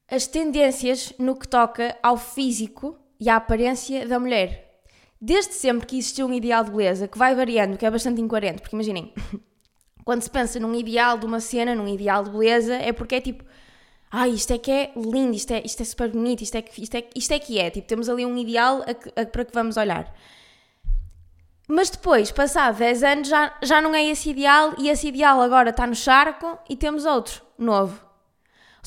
as 0.09 0.27
tendências 0.27 1.13
no 1.19 1.37
que 1.37 1.47
toca 1.47 1.97
ao 2.03 2.17
físico 2.17 2.99
e 3.19 3.29
à 3.29 3.37
aparência 3.37 4.07
da 4.07 4.19
mulher 4.19 4.66
desde 5.21 5.55
sempre 5.55 5.87
que 5.87 5.99
existiu 5.99 6.27
um 6.27 6.33
ideal 6.33 6.65
de 6.65 6.71
beleza 6.71 7.09
que 7.09 7.19
vai 7.19 7.35
variando, 7.35 7.77
que 7.77 7.87
é 7.87 7.91
bastante 7.91 8.21
incoerente, 8.21 8.61
porque 8.61 8.77
imaginem, 8.77 9.13
quando 10.05 10.23
se 10.23 10.31
pensa 10.31 10.61
num 10.61 10.75
ideal 10.75 11.19
de 11.19 11.27
uma 11.27 11.41
cena, 11.41 11.75
num 11.75 11.89
ideal 11.89 12.23
de 12.23 12.31
beleza, 12.31 12.75
é 12.75 12.93
porque 12.93 13.17
é 13.17 13.21
tipo, 13.21 13.45
ah, 14.11 14.29
isto 14.29 14.53
é 14.53 14.59
que 14.59 14.71
é 14.71 14.93
lindo, 14.97 15.35
isto 15.35 15.53
é, 15.53 15.63
isto 15.65 15.83
é 15.83 15.85
super 15.85 16.11
bonito, 16.11 16.43
isto 16.43 16.55
é, 16.55 16.63
que, 16.63 16.83
isto, 16.83 16.95
é, 16.97 17.05
isto 17.15 17.33
é 17.33 17.39
que 17.39 17.59
é, 17.59 17.71
tipo, 17.71 17.87
temos 17.87 18.09
ali 18.09 18.25
um 18.25 18.37
ideal 18.37 18.83
a 18.83 19.21
a, 19.21 19.27
para 19.27 19.45
que 19.45 19.53
vamos 19.53 19.77
olhar. 19.77 20.15
Mas 21.69 21.91
depois, 21.91 22.31
passado 22.31 22.79
10 22.79 23.03
anos, 23.03 23.29
já, 23.29 23.53
já 23.61 23.81
não 23.81 23.93
é 23.93 24.05
esse 24.05 24.31
ideal 24.31 24.75
e 24.79 24.89
esse 24.89 25.09
ideal 25.09 25.43
agora 25.43 25.71
está 25.71 25.85
no 25.87 25.97
charco 25.97 26.57
e 26.71 26.77
temos 26.77 27.05
outro, 27.05 27.43
novo. 27.59 28.06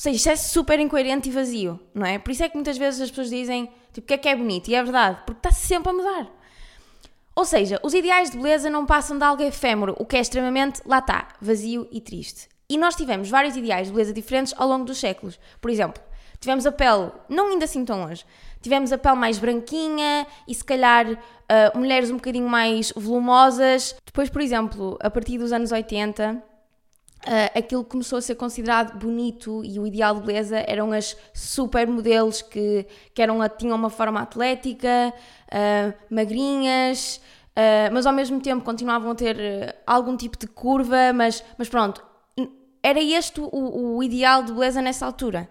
Seja, 0.00 0.16
isto 0.16 0.28
é 0.30 0.36
super 0.36 0.80
incoerente 0.80 1.28
e 1.28 1.32
vazio, 1.32 1.78
não 1.94 2.06
é? 2.06 2.18
Por 2.18 2.30
isso 2.30 2.42
é 2.42 2.48
que 2.48 2.54
muitas 2.54 2.78
vezes 2.78 3.00
as 3.00 3.10
pessoas 3.10 3.28
dizem 3.28 3.70
Tipo, 3.92 4.04
o 4.04 4.08
que 4.08 4.14
é 4.14 4.18
que 4.18 4.28
é 4.28 4.36
bonito? 4.36 4.68
E 4.68 4.74
é 4.74 4.82
verdade, 4.82 5.18
porque 5.26 5.46
está 5.46 5.50
sempre 5.50 5.90
a 5.90 5.92
mudar. 5.92 6.26
Ou 7.34 7.44
seja, 7.44 7.80
os 7.82 7.94
ideais 7.94 8.30
de 8.30 8.36
beleza 8.36 8.68
não 8.70 8.86
passam 8.86 9.18
de 9.18 9.24
algo 9.24 9.42
efêmero, 9.42 9.94
o 9.98 10.04
que 10.04 10.16
é 10.16 10.20
extremamente, 10.20 10.80
lá 10.84 10.98
está, 10.98 11.28
vazio 11.40 11.88
e 11.90 12.00
triste. 12.00 12.48
E 12.68 12.78
nós 12.78 12.94
tivemos 12.94 13.28
vários 13.28 13.56
ideais 13.56 13.88
de 13.88 13.92
beleza 13.92 14.12
diferentes 14.12 14.54
ao 14.56 14.68
longo 14.68 14.84
dos 14.84 14.98
séculos. 14.98 15.38
Por 15.60 15.70
exemplo, 15.70 16.00
tivemos 16.38 16.66
a 16.66 16.72
pele, 16.72 17.10
não 17.28 17.48
ainda 17.48 17.64
assim 17.64 17.84
tão 17.84 18.00
longe, 18.02 18.24
tivemos 18.60 18.92
a 18.92 18.98
pele 18.98 19.16
mais 19.16 19.38
branquinha 19.38 20.26
e 20.46 20.54
se 20.54 20.64
calhar 20.64 21.10
uh, 21.10 21.78
mulheres 21.78 22.10
um 22.10 22.16
bocadinho 22.16 22.48
mais 22.48 22.92
volumosas. 22.94 23.96
Depois, 24.04 24.28
por 24.28 24.40
exemplo, 24.40 24.98
a 25.00 25.10
partir 25.10 25.38
dos 25.38 25.52
anos 25.52 25.72
80, 25.72 26.42
Uh, 27.20 27.58
aquilo 27.58 27.84
que 27.84 27.90
começou 27.90 28.18
a 28.18 28.22
ser 28.22 28.34
considerado 28.34 28.98
bonito 28.98 29.62
e 29.62 29.78
o 29.78 29.86
ideal 29.86 30.14
de 30.14 30.22
beleza 30.22 30.56
eram 30.66 30.90
as 30.90 31.14
supermodelos 31.34 32.40
que, 32.40 32.86
que 33.12 33.20
eram, 33.20 33.38
tinham 33.58 33.76
uma 33.76 33.90
forma 33.90 34.22
atlética, 34.22 35.12
uh, 35.52 36.14
magrinhas, 36.14 37.20
uh, 37.50 37.92
mas 37.92 38.06
ao 38.06 38.12
mesmo 38.14 38.40
tempo 38.40 38.64
continuavam 38.64 39.10
a 39.10 39.14
ter 39.14 39.76
algum 39.86 40.16
tipo 40.16 40.38
de 40.38 40.46
curva, 40.46 41.12
mas, 41.12 41.44
mas 41.58 41.68
pronto, 41.68 42.02
era 42.82 43.02
este 43.02 43.38
o, 43.38 43.96
o 43.96 44.02
ideal 44.02 44.42
de 44.42 44.52
beleza 44.52 44.80
nessa 44.80 45.04
altura. 45.04 45.46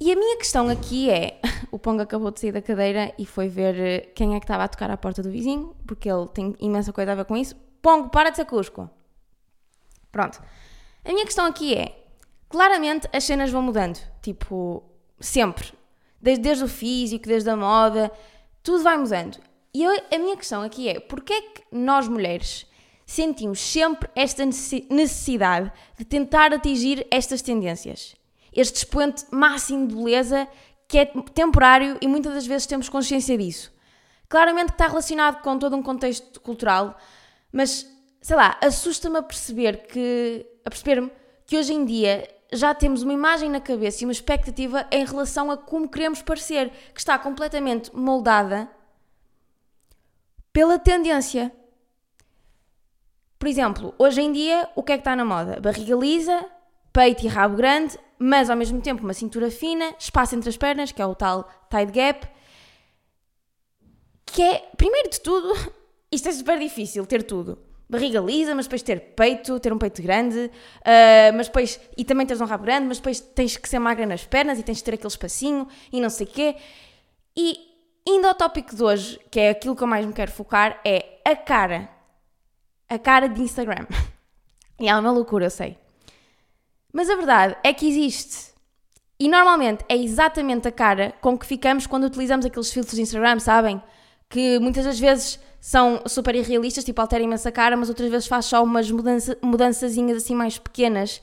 E 0.00 0.12
a 0.12 0.14
minha 0.14 0.36
questão 0.36 0.68
aqui 0.68 1.10
é: 1.10 1.40
o 1.72 1.78
Pongo 1.78 2.02
acabou 2.02 2.30
de 2.30 2.40
sair 2.40 2.52
da 2.52 2.62
cadeira 2.62 3.12
e 3.18 3.26
foi 3.26 3.48
ver 3.48 4.12
quem 4.14 4.34
é 4.36 4.38
que 4.38 4.44
estava 4.44 4.64
a 4.64 4.68
tocar 4.68 4.90
à 4.90 4.96
porta 4.96 5.22
do 5.22 5.30
vizinho, 5.30 5.74
porque 5.86 6.08
ele 6.10 6.26
tem 6.28 6.54
imensa 6.60 6.92
coisa 6.92 7.12
a 7.12 7.14
ver 7.14 7.24
com 7.24 7.36
isso. 7.36 7.56
Pongo, 7.82 8.08
para 8.10 8.30
de 8.30 8.36
ser 8.36 8.44
cusco. 8.44 8.90
Pronto. 10.10 10.42
A 11.04 11.12
minha 11.12 11.24
questão 11.24 11.46
aqui 11.46 11.74
é: 11.74 12.04
claramente 12.48 13.08
as 13.12 13.24
cenas 13.24 13.50
vão 13.50 13.62
mudando. 13.62 13.98
Tipo, 14.22 14.82
sempre. 15.20 15.72
Desde, 16.20 16.42
desde 16.42 16.64
o 16.64 16.68
físico, 16.68 17.26
desde 17.26 17.48
a 17.48 17.56
moda, 17.56 18.10
tudo 18.62 18.82
vai 18.82 18.96
mudando. 18.96 19.38
E 19.72 19.82
eu, 19.82 20.02
a 20.12 20.18
minha 20.18 20.36
questão 20.36 20.62
aqui 20.62 20.88
é: 20.88 21.00
porquê 21.00 21.32
é 21.32 21.40
que 21.42 21.62
nós 21.72 22.08
mulheres 22.08 22.66
sentimos 23.06 23.60
sempre 23.60 24.10
esta 24.14 24.44
necessidade 24.44 25.72
de 25.96 26.04
tentar 26.04 26.52
atingir 26.52 27.06
estas 27.10 27.42
tendências? 27.42 28.16
Este 28.52 28.76
expoente 28.76 29.24
máximo 29.30 29.86
de 29.86 29.94
beleza 29.94 30.48
que 30.88 30.98
é 30.98 31.04
temporário 31.34 31.98
e 32.00 32.08
muitas 32.08 32.34
das 32.34 32.46
vezes 32.46 32.66
temos 32.66 32.88
consciência 32.88 33.36
disso. 33.36 33.72
Claramente 34.28 34.68
que 34.68 34.72
está 34.72 34.88
relacionado 34.88 35.42
com 35.42 35.58
todo 35.58 35.76
um 35.76 35.82
contexto 35.82 36.40
cultural, 36.40 36.98
mas 37.52 37.86
sei 38.20 38.36
lá, 38.36 38.56
assusta-me 38.60 39.18
a 39.18 39.22
perceber 39.22 39.86
que 39.86 40.46
a 40.64 40.70
perceber-me 40.70 41.10
que 41.46 41.56
hoje 41.56 41.72
em 41.72 41.84
dia 41.84 42.28
já 42.52 42.74
temos 42.74 43.02
uma 43.02 43.12
imagem 43.12 43.50
na 43.50 43.60
cabeça 43.60 44.02
e 44.02 44.06
uma 44.06 44.12
expectativa 44.12 44.86
em 44.90 45.04
relação 45.04 45.50
a 45.50 45.56
como 45.56 45.88
queremos 45.88 46.22
parecer, 46.22 46.70
que 46.92 47.00
está 47.00 47.18
completamente 47.18 47.94
moldada 47.94 48.68
pela 50.52 50.78
tendência. 50.78 51.52
Por 53.38 53.48
exemplo, 53.48 53.94
hoje 53.98 54.20
em 54.20 54.32
dia, 54.32 54.68
o 54.74 54.82
que 54.82 54.92
é 54.92 54.96
que 54.96 55.02
está 55.02 55.14
na 55.14 55.24
moda? 55.24 55.60
Barriga 55.60 55.94
lisa, 55.94 56.44
peito 56.92 57.24
e 57.24 57.28
rabo 57.28 57.56
grande, 57.56 57.98
mas 58.18 58.50
ao 58.50 58.56
mesmo 58.56 58.80
tempo 58.80 59.04
uma 59.04 59.14
cintura 59.14 59.50
fina, 59.50 59.94
espaço 59.98 60.34
entre 60.34 60.48
as 60.48 60.56
pernas, 60.56 60.90
que 60.90 61.00
é 61.00 61.06
o 61.06 61.14
tal 61.14 61.48
tight 61.70 61.92
gap. 61.92 62.28
Que 64.26 64.42
é, 64.42 64.58
primeiro 64.76 65.10
de 65.10 65.20
tudo, 65.20 65.52
isto 66.10 66.28
é 66.28 66.32
super 66.32 66.58
difícil 66.58 67.06
ter 67.06 67.22
tudo 67.22 67.67
barriga 67.88 68.20
lisa, 68.20 68.54
mas 68.54 68.66
depois 68.66 68.82
ter 68.82 69.00
peito, 69.00 69.58
ter 69.58 69.72
um 69.72 69.78
peito 69.78 70.02
grande, 70.02 70.38
uh, 70.38 71.36
mas 71.36 71.46
depois, 71.46 71.80
e 71.96 72.04
também 72.04 72.26
tens 72.26 72.40
um 72.40 72.44
rabo 72.44 72.64
grande, 72.64 72.86
mas 72.86 72.98
depois 72.98 73.20
tens 73.20 73.56
que 73.56 73.68
ser 73.68 73.78
magra 73.78 74.04
nas 74.04 74.24
pernas 74.24 74.58
e 74.58 74.62
tens 74.62 74.78
de 74.78 74.84
ter 74.84 74.94
aquele 74.94 75.08
espacinho 75.08 75.66
e 75.92 76.00
não 76.00 76.10
sei 76.10 76.26
o 76.26 76.30
quê. 76.30 76.56
E 77.36 77.68
indo 78.06 78.26
ao 78.26 78.34
tópico 78.34 78.74
de 78.74 78.82
hoje, 78.82 79.20
que 79.30 79.40
é 79.40 79.50
aquilo 79.50 79.74
que 79.74 79.82
eu 79.82 79.86
mais 79.86 80.04
me 80.04 80.12
quero 80.12 80.30
focar, 80.30 80.80
é 80.84 81.20
a 81.24 81.34
cara. 81.36 81.88
A 82.88 82.98
cara 82.98 83.28
de 83.28 83.40
Instagram. 83.40 83.86
E 84.80 84.88
é 84.88 84.96
uma 84.96 85.10
loucura, 85.10 85.46
eu 85.46 85.50
sei. 85.50 85.76
Mas 86.92 87.10
a 87.10 87.16
verdade 87.16 87.56
é 87.64 87.72
que 87.72 87.88
existe. 87.88 88.54
E 89.18 89.28
normalmente 89.28 89.84
é 89.88 89.96
exatamente 89.96 90.68
a 90.68 90.70
cara 90.70 91.12
com 91.20 91.36
que 91.36 91.44
ficamos 91.44 91.84
quando 91.84 92.04
utilizamos 92.04 92.46
aqueles 92.46 92.72
filtros 92.72 92.94
de 92.94 93.02
Instagram, 93.02 93.40
sabem? 93.40 93.82
Que 94.28 94.60
muitas 94.60 94.84
das 94.84 95.00
vezes 95.00 95.40
são 95.60 96.02
super 96.06 96.34
irrealistas, 96.34 96.84
tipo, 96.84 97.00
altera 97.00 97.22
imensa 97.22 97.50
cara, 97.50 97.76
mas 97.76 97.88
outras 97.88 98.10
vezes 98.10 98.26
faz 98.26 98.46
só 98.46 98.62
umas 98.62 98.90
mudança, 98.90 99.36
mudançazinhas 99.42 100.18
assim 100.18 100.34
mais 100.34 100.58
pequenas. 100.58 101.20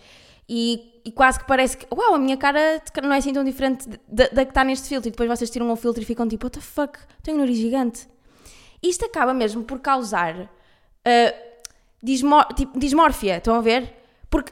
E 0.47 0.91
e 1.05 1.11
quase 1.11 1.37
que 1.37 1.45
parece 1.45 1.77
que, 1.77 1.85
uau, 1.93 2.15
a 2.15 2.17
minha 2.17 2.35
cara 2.35 2.81
não 3.03 3.13
é 3.13 3.19
assim 3.19 3.31
tão 3.31 3.43
diferente 3.43 3.87
da, 4.07 4.27
que 4.27 4.49
está 4.49 4.63
neste 4.63 4.89
filtro. 4.89 5.07
E 5.07 5.11
depois 5.11 5.29
vocês 5.29 5.51
tiram 5.51 5.71
um 5.71 5.75
filtro 5.75 6.01
e 6.01 6.05
ficam 6.05 6.27
tipo, 6.27 6.47
what 6.47 6.57
the 6.57 6.65
fuck, 6.65 6.97
tenho 7.21 7.37
um 7.37 7.41
nariz 7.41 7.59
gigante. 7.59 8.07
Isto 8.81 9.05
acaba 9.05 9.31
mesmo 9.31 9.63
por 9.63 9.79
causar 9.79 10.35
uh, 10.35 10.49
dismor 12.01 12.45
tipo, 12.55 12.79
dismórfia, 12.79 13.37
estão 13.37 13.53
a 13.53 13.61
ver? 13.61 13.93
Porque, 14.31 14.51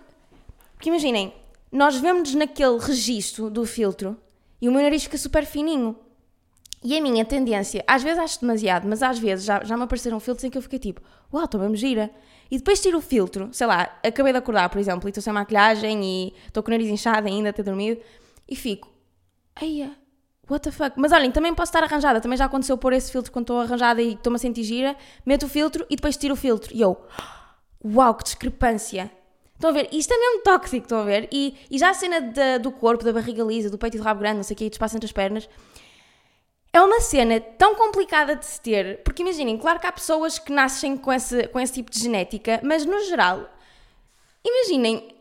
porque 0.75 0.89
imaginem, 0.89 1.33
nós 1.71 1.95
vemos 1.95 2.35
naquele 2.35 2.77
registro 2.77 3.49
do 3.49 3.65
filtro 3.65 4.15
e 4.61 4.69
o 4.69 4.71
meu 4.71 4.83
nariz 4.83 5.03
fica 5.05 5.17
super 5.17 5.47
fininho. 5.47 5.95
E 6.83 6.97
a 6.97 7.01
minha 7.01 7.23
tendência, 7.23 7.83
às 7.87 8.03
vezes 8.03 8.19
acho 8.19 8.41
demasiado, 8.41 8.87
mas 8.87 9.01
às 9.01 9.17
vezes 9.17 9.45
já, 9.45 9.63
já 9.63 9.77
me 9.77 9.83
apareceram 9.83 10.19
filtros 10.19 10.43
em 10.43 10.49
que 10.49 10.57
eu 10.57 10.61
fiquei 10.61 10.79
tipo, 10.79 11.01
uau, 11.33 11.45
estou 11.45 11.59
mesmo 11.59 11.75
gira. 11.75 12.11
E 12.51 12.57
depois 12.57 12.81
tiro 12.81 12.97
o 12.97 13.01
filtro, 13.01 13.49
sei 13.53 13.65
lá, 13.65 13.97
acabei 14.03 14.33
de 14.33 14.37
acordar, 14.37 14.69
por 14.69 14.79
exemplo, 14.79 15.07
e 15.07 15.09
estou 15.09 15.23
sem 15.23 15.31
maquilhagem 15.31 16.03
e 16.03 16.33
estou 16.45 16.61
com 16.61 16.69
o 16.69 16.71
nariz 16.71 16.89
inchado 16.89 17.27
ainda, 17.27 17.49
a 17.49 17.53
ter 17.53 17.63
dormido, 17.63 18.01
e 18.47 18.55
fico, 18.55 18.91
eia, 19.61 19.91
what 20.49 20.61
the 20.61 20.71
fuck? 20.71 20.99
Mas 20.99 21.11
olhem, 21.11 21.31
também 21.31 21.53
posso 21.55 21.69
estar 21.69 21.83
arranjada, 21.83 22.19
também 22.19 22.37
já 22.37 22.45
aconteceu 22.45 22.77
pôr 22.77 22.93
esse 22.93 23.11
filtro 23.11 23.31
quando 23.31 23.45
estou 23.45 23.61
arranjada 23.61 24.01
e 24.01 24.13
estou-me 24.13 24.35
a 24.35 24.39
sentir 24.39 24.63
gira, 24.63 24.95
meto 25.25 25.45
o 25.45 25.49
filtro 25.49 25.85
e 25.89 25.95
depois 25.95 26.17
tiro 26.17 26.33
o 26.33 26.37
filtro. 26.37 26.75
E 26.75 26.81
eu, 26.81 26.97
uau, 27.83 28.13
que 28.13 28.25
discrepância. 28.25 29.09
Estão 29.55 29.69
a 29.69 29.73
ver? 29.73 29.87
Isto 29.93 30.13
é 30.13 30.17
mesmo 30.17 30.43
tóxico, 30.43 30.83
estão 30.83 30.99
a 30.99 31.03
ver? 31.05 31.29
E, 31.31 31.55
e 31.71 31.79
já 31.79 31.89
a 31.89 31.93
cena 31.93 32.19
do 32.59 32.71
corpo, 32.71 33.03
da 33.03 33.13
barriga 33.13 33.43
lisa, 33.43 33.69
do 33.69 33.77
peito 33.77 33.95
e 33.95 33.99
do 33.99 34.03
rabo 34.03 34.19
grande, 34.19 34.37
não 34.37 34.43
sei 34.43 34.55
o 34.55 34.57
que, 34.57 34.69
do 34.69 34.73
espaço 34.73 34.95
entre 34.97 35.05
as 35.05 35.11
pernas, 35.13 35.47
é 36.73 36.81
uma 36.81 36.99
cena 36.99 37.39
tão 37.39 37.75
complicada 37.75 38.35
de 38.35 38.45
se 38.45 38.59
ter, 38.59 39.03
porque 39.03 39.21
imaginem, 39.21 39.59
claro 39.59 39.79
que 39.79 39.85
há 39.85 39.91
pessoas 39.91 40.39
que 40.39 40.51
nascem 40.51 40.97
com 40.97 41.13
esse, 41.13 41.47
com 41.49 41.59
esse 41.59 41.73
tipo 41.73 41.91
de 41.91 41.99
genética, 41.99 42.59
mas 42.63 42.83
no 42.83 42.99
geral, 43.01 43.47
imaginem, 44.43 45.15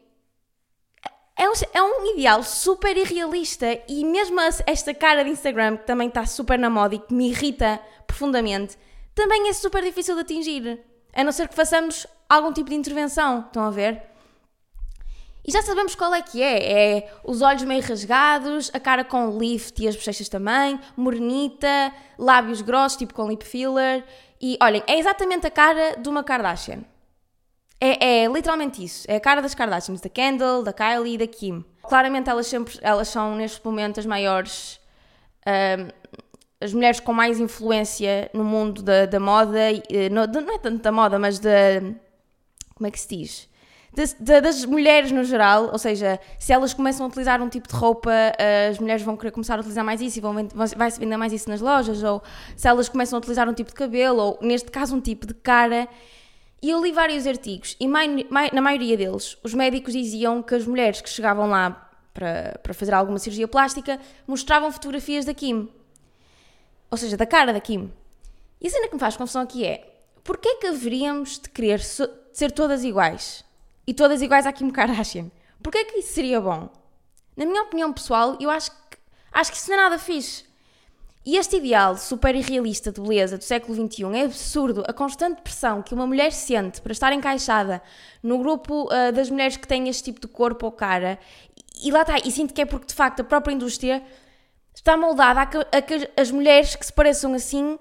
é 1.36 1.46
um, 1.46 1.52
é 1.74 1.82
um 1.82 2.06
ideal 2.14 2.42
super 2.42 2.96
irrealista 2.96 3.66
e 3.86 4.02
mesmo 4.02 4.40
esta 4.66 4.94
cara 4.94 5.22
de 5.22 5.30
Instagram, 5.30 5.76
que 5.76 5.86
também 5.86 6.08
está 6.08 6.24
super 6.24 6.58
na 6.58 6.70
moda 6.70 6.94
e 6.94 6.98
que 6.98 7.12
me 7.12 7.28
irrita 7.28 7.78
profundamente, 8.06 8.78
também 9.14 9.46
é 9.48 9.52
super 9.52 9.84
difícil 9.84 10.14
de 10.14 10.22
atingir, 10.22 10.80
a 11.12 11.22
não 11.22 11.32
ser 11.32 11.48
que 11.48 11.54
façamos 11.54 12.06
algum 12.30 12.50
tipo 12.50 12.70
de 12.70 12.76
intervenção, 12.76 13.40
estão 13.40 13.64
a 13.64 13.70
ver? 13.70 14.02
E 15.44 15.50
já 15.50 15.60
sabemos 15.60 15.94
qual 15.94 16.14
é 16.14 16.22
que 16.22 16.40
é. 16.40 16.98
É 16.98 17.12
os 17.24 17.42
olhos 17.42 17.64
meio 17.64 17.82
rasgados, 17.82 18.70
a 18.72 18.78
cara 18.78 19.04
com 19.04 19.38
lift 19.38 19.82
e 19.82 19.88
as 19.88 19.96
bochechas 19.96 20.28
também, 20.28 20.78
morenita, 20.96 21.92
lábios 22.18 22.60
grossos, 22.60 22.98
tipo 22.98 23.12
com 23.12 23.28
lip 23.28 23.44
filler. 23.44 24.04
E 24.40 24.56
olhem, 24.62 24.82
é 24.86 24.98
exatamente 24.98 25.46
a 25.46 25.50
cara 25.50 25.96
de 25.96 26.08
uma 26.08 26.22
Kardashian. 26.22 26.84
É, 27.80 28.22
é 28.22 28.28
literalmente 28.28 28.84
isso. 28.84 29.04
É 29.08 29.16
a 29.16 29.20
cara 29.20 29.42
das 29.42 29.54
Kardashians, 29.54 30.00
da 30.00 30.08
Kendall, 30.08 30.62
da 30.62 30.72
Kylie 30.72 31.14
e 31.14 31.18
da 31.18 31.26
Kim. 31.26 31.64
Claramente 31.82 32.30
elas 32.30 32.46
sempre, 32.46 32.78
elas 32.80 33.08
são 33.08 33.34
neste 33.34 33.64
momento 33.64 33.98
as 33.98 34.06
maiores, 34.06 34.80
um, 35.44 35.88
as 36.60 36.72
mulheres 36.72 37.00
com 37.00 37.12
mais 37.12 37.40
influência 37.40 38.30
no 38.32 38.44
mundo 38.44 38.82
da, 38.82 39.06
da 39.06 39.18
moda, 39.18 39.58
não, 40.12 40.24
não 40.26 40.54
é 40.54 40.58
tanto 40.58 40.80
da 40.80 40.92
moda, 40.92 41.18
mas 41.18 41.40
da, 41.40 41.50
como 42.76 42.86
é 42.86 42.90
que 42.92 43.00
se 43.00 43.08
diz? 43.16 43.51
De, 43.94 44.14
de, 44.18 44.40
das 44.40 44.64
mulheres 44.64 45.12
no 45.12 45.22
geral, 45.22 45.68
ou 45.70 45.78
seja, 45.78 46.18
se 46.38 46.52
elas 46.52 46.72
começam 46.72 47.04
a 47.04 47.08
utilizar 47.08 47.42
um 47.42 47.48
tipo 47.48 47.68
de 47.68 47.74
roupa, 47.74 48.10
as 48.70 48.78
mulheres 48.78 49.02
vão 49.02 49.16
querer 49.16 49.30
começar 49.30 49.56
a 49.56 49.60
utilizar 49.60 49.84
mais 49.84 50.00
isso 50.00 50.18
e 50.18 50.20
vão, 50.20 50.34
vai-se 50.74 50.98
vender 50.98 51.16
mais 51.16 51.32
isso 51.32 51.48
nas 51.50 51.60
lojas, 51.60 52.02
ou 52.02 52.22
se 52.56 52.66
elas 52.66 52.88
começam 52.88 53.16
a 53.16 53.20
utilizar 53.20 53.48
um 53.48 53.52
tipo 53.52 53.70
de 53.70 53.76
cabelo, 53.76 54.18
ou 54.18 54.38
neste 54.40 54.70
caso 54.70 54.96
um 54.96 55.00
tipo 55.00 55.26
de 55.26 55.34
cara. 55.34 55.86
E 56.62 56.70
eu 56.70 56.82
li 56.82 56.92
vários 56.92 57.26
artigos, 57.26 57.76
e 57.78 57.86
mai, 57.86 58.26
mai, 58.30 58.50
na 58.52 58.62
maioria 58.62 58.96
deles, 58.96 59.36
os 59.42 59.52
médicos 59.52 59.92
diziam 59.92 60.42
que 60.42 60.54
as 60.54 60.66
mulheres 60.66 61.00
que 61.00 61.10
chegavam 61.10 61.50
lá 61.50 61.90
para, 62.14 62.58
para 62.62 62.72
fazer 62.72 62.94
alguma 62.94 63.18
cirurgia 63.18 63.48
plástica 63.48 64.00
mostravam 64.26 64.72
fotografias 64.72 65.24
da 65.24 65.34
Kim. 65.34 65.68
Ou 66.90 66.96
seja, 66.96 67.16
da 67.16 67.26
cara 67.26 67.52
da 67.52 67.60
Kim. 67.60 67.92
E 68.60 68.68
a 68.68 68.70
cena 68.70 68.86
que 68.86 68.94
me 68.94 69.00
faz 69.00 69.16
confusão 69.16 69.42
aqui 69.42 69.64
é: 69.64 69.86
porquê 70.22 70.48
é 70.48 70.54
que 70.56 70.66
haveríamos 70.68 71.40
de 71.40 71.50
querer 71.50 71.80
ser 71.80 72.52
todas 72.52 72.84
iguais? 72.84 73.44
E 73.86 73.94
todas 73.94 74.22
iguais 74.22 74.46
à 74.46 74.52
Kim 74.52 74.70
Kardashian. 74.70 75.30
Porquê 75.62 75.84
que 75.84 75.98
isso 75.98 76.14
seria 76.14 76.40
bom? 76.40 76.68
Na 77.36 77.46
minha 77.46 77.62
opinião 77.62 77.92
pessoal, 77.92 78.36
eu 78.40 78.50
acho 78.50 78.70
que, 78.70 78.98
acho 79.32 79.50
que 79.50 79.56
isso 79.56 79.70
não 79.70 79.78
é 79.78 79.82
nada 79.82 79.98
fixe. 79.98 80.44
E 81.24 81.36
este 81.36 81.56
ideal 81.56 81.96
super 81.96 82.34
irrealista 82.34 82.90
de 82.90 83.00
beleza 83.00 83.38
do 83.38 83.44
século 83.44 83.74
XXI 83.74 84.04
é 84.16 84.24
absurdo. 84.24 84.82
A 84.88 84.92
constante 84.92 85.40
pressão 85.40 85.80
que 85.80 85.94
uma 85.94 86.06
mulher 86.06 86.32
sente 86.32 86.80
para 86.80 86.90
estar 86.90 87.12
encaixada 87.12 87.80
no 88.22 88.38
grupo 88.38 88.86
uh, 88.86 89.12
das 89.12 89.30
mulheres 89.30 89.56
que 89.56 89.66
têm 89.66 89.88
este 89.88 90.04
tipo 90.04 90.20
de 90.20 90.26
corpo 90.26 90.66
ou 90.66 90.72
cara, 90.72 91.18
e, 91.56 91.88
e 91.88 91.90
lá 91.92 92.02
está, 92.02 92.18
e 92.18 92.30
sinto 92.30 92.52
que 92.52 92.62
é 92.62 92.66
porque 92.66 92.86
de 92.86 92.94
facto 92.94 93.20
a 93.20 93.24
própria 93.24 93.54
indústria 93.54 94.02
está 94.74 94.96
moldada 94.96 95.42
a 95.42 95.46
que, 95.46 95.58
a 95.58 95.82
que 95.82 96.10
as 96.16 96.30
mulheres 96.32 96.74
que 96.74 96.84
se 96.84 96.92
pareçam 96.92 97.34
assim 97.34 97.78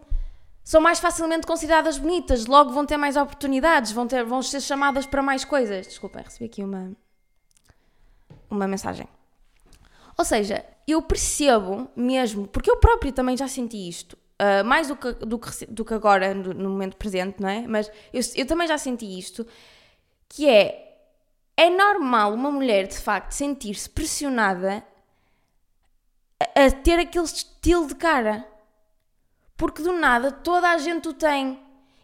são 0.71 0.79
mais 0.79 1.01
facilmente 1.01 1.45
consideradas 1.45 1.97
bonitas, 1.97 2.45
logo 2.45 2.71
vão 2.71 2.85
ter 2.85 2.95
mais 2.95 3.17
oportunidades, 3.17 3.91
vão, 3.91 4.07
ter, 4.07 4.23
vão 4.23 4.41
ser 4.41 4.61
chamadas 4.61 5.05
para 5.05 5.21
mais 5.21 5.43
coisas. 5.43 5.85
Desculpem, 5.85 6.23
recebi 6.23 6.45
aqui 6.45 6.63
uma, 6.63 6.93
uma 8.49 8.65
mensagem. 8.69 9.05
Ou 10.17 10.23
seja, 10.23 10.65
eu 10.87 11.01
percebo 11.01 11.89
mesmo, 11.93 12.47
porque 12.47 12.71
eu 12.71 12.77
próprio 12.77 13.11
também 13.11 13.35
já 13.35 13.49
senti 13.49 13.85
isto, 13.85 14.13
uh, 14.13 14.63
mais 14.63 14.87
do 14.87 14.95
que, 14.95 15.11
do, 15.11 15.37
que, 15.37 15.65
do 15.65 15.83
que 15.83 15.93
agora, 15.93 16.33
no, 16.33 16.53
no, 16.53 16.69
momento 16.69 16.95
presente, 16.95 17.41
não 17.41 17.49
é? 17.49 17.67
Mas 17.67 17.91
eu, 18.13 18.21
eu 18.33 18.45
também 18.45 18.65
já 18.65 18.77
senti 18.77 19.19
isto, 19.19 19.45
que 20.29 20.47
é, 20.47 21.01
é 21.57 21.69
normal 21.69 22.33
uma 22.33 22.49
mulher, 22.49 22.87
de 22.87 22.97
facto, 22.97 23.33
sentir-se 23.33 23.89
pressionada 23.89 24.81
a, 26.39 26.63
a 26.63 26.71
ter 26.71 26.97
aquele 26.97 27.25
estilo 27.25 27.87
de 27.87 27.95
cara 27.95 28.49
porque 29.61 29.83
do 29.83 29.93
nada 29.93 30.31
toda 30.31 30.71
a 30.71 30.77
gente 30.79 31.07
o 31.07 31.13
tem. 31.13 31.59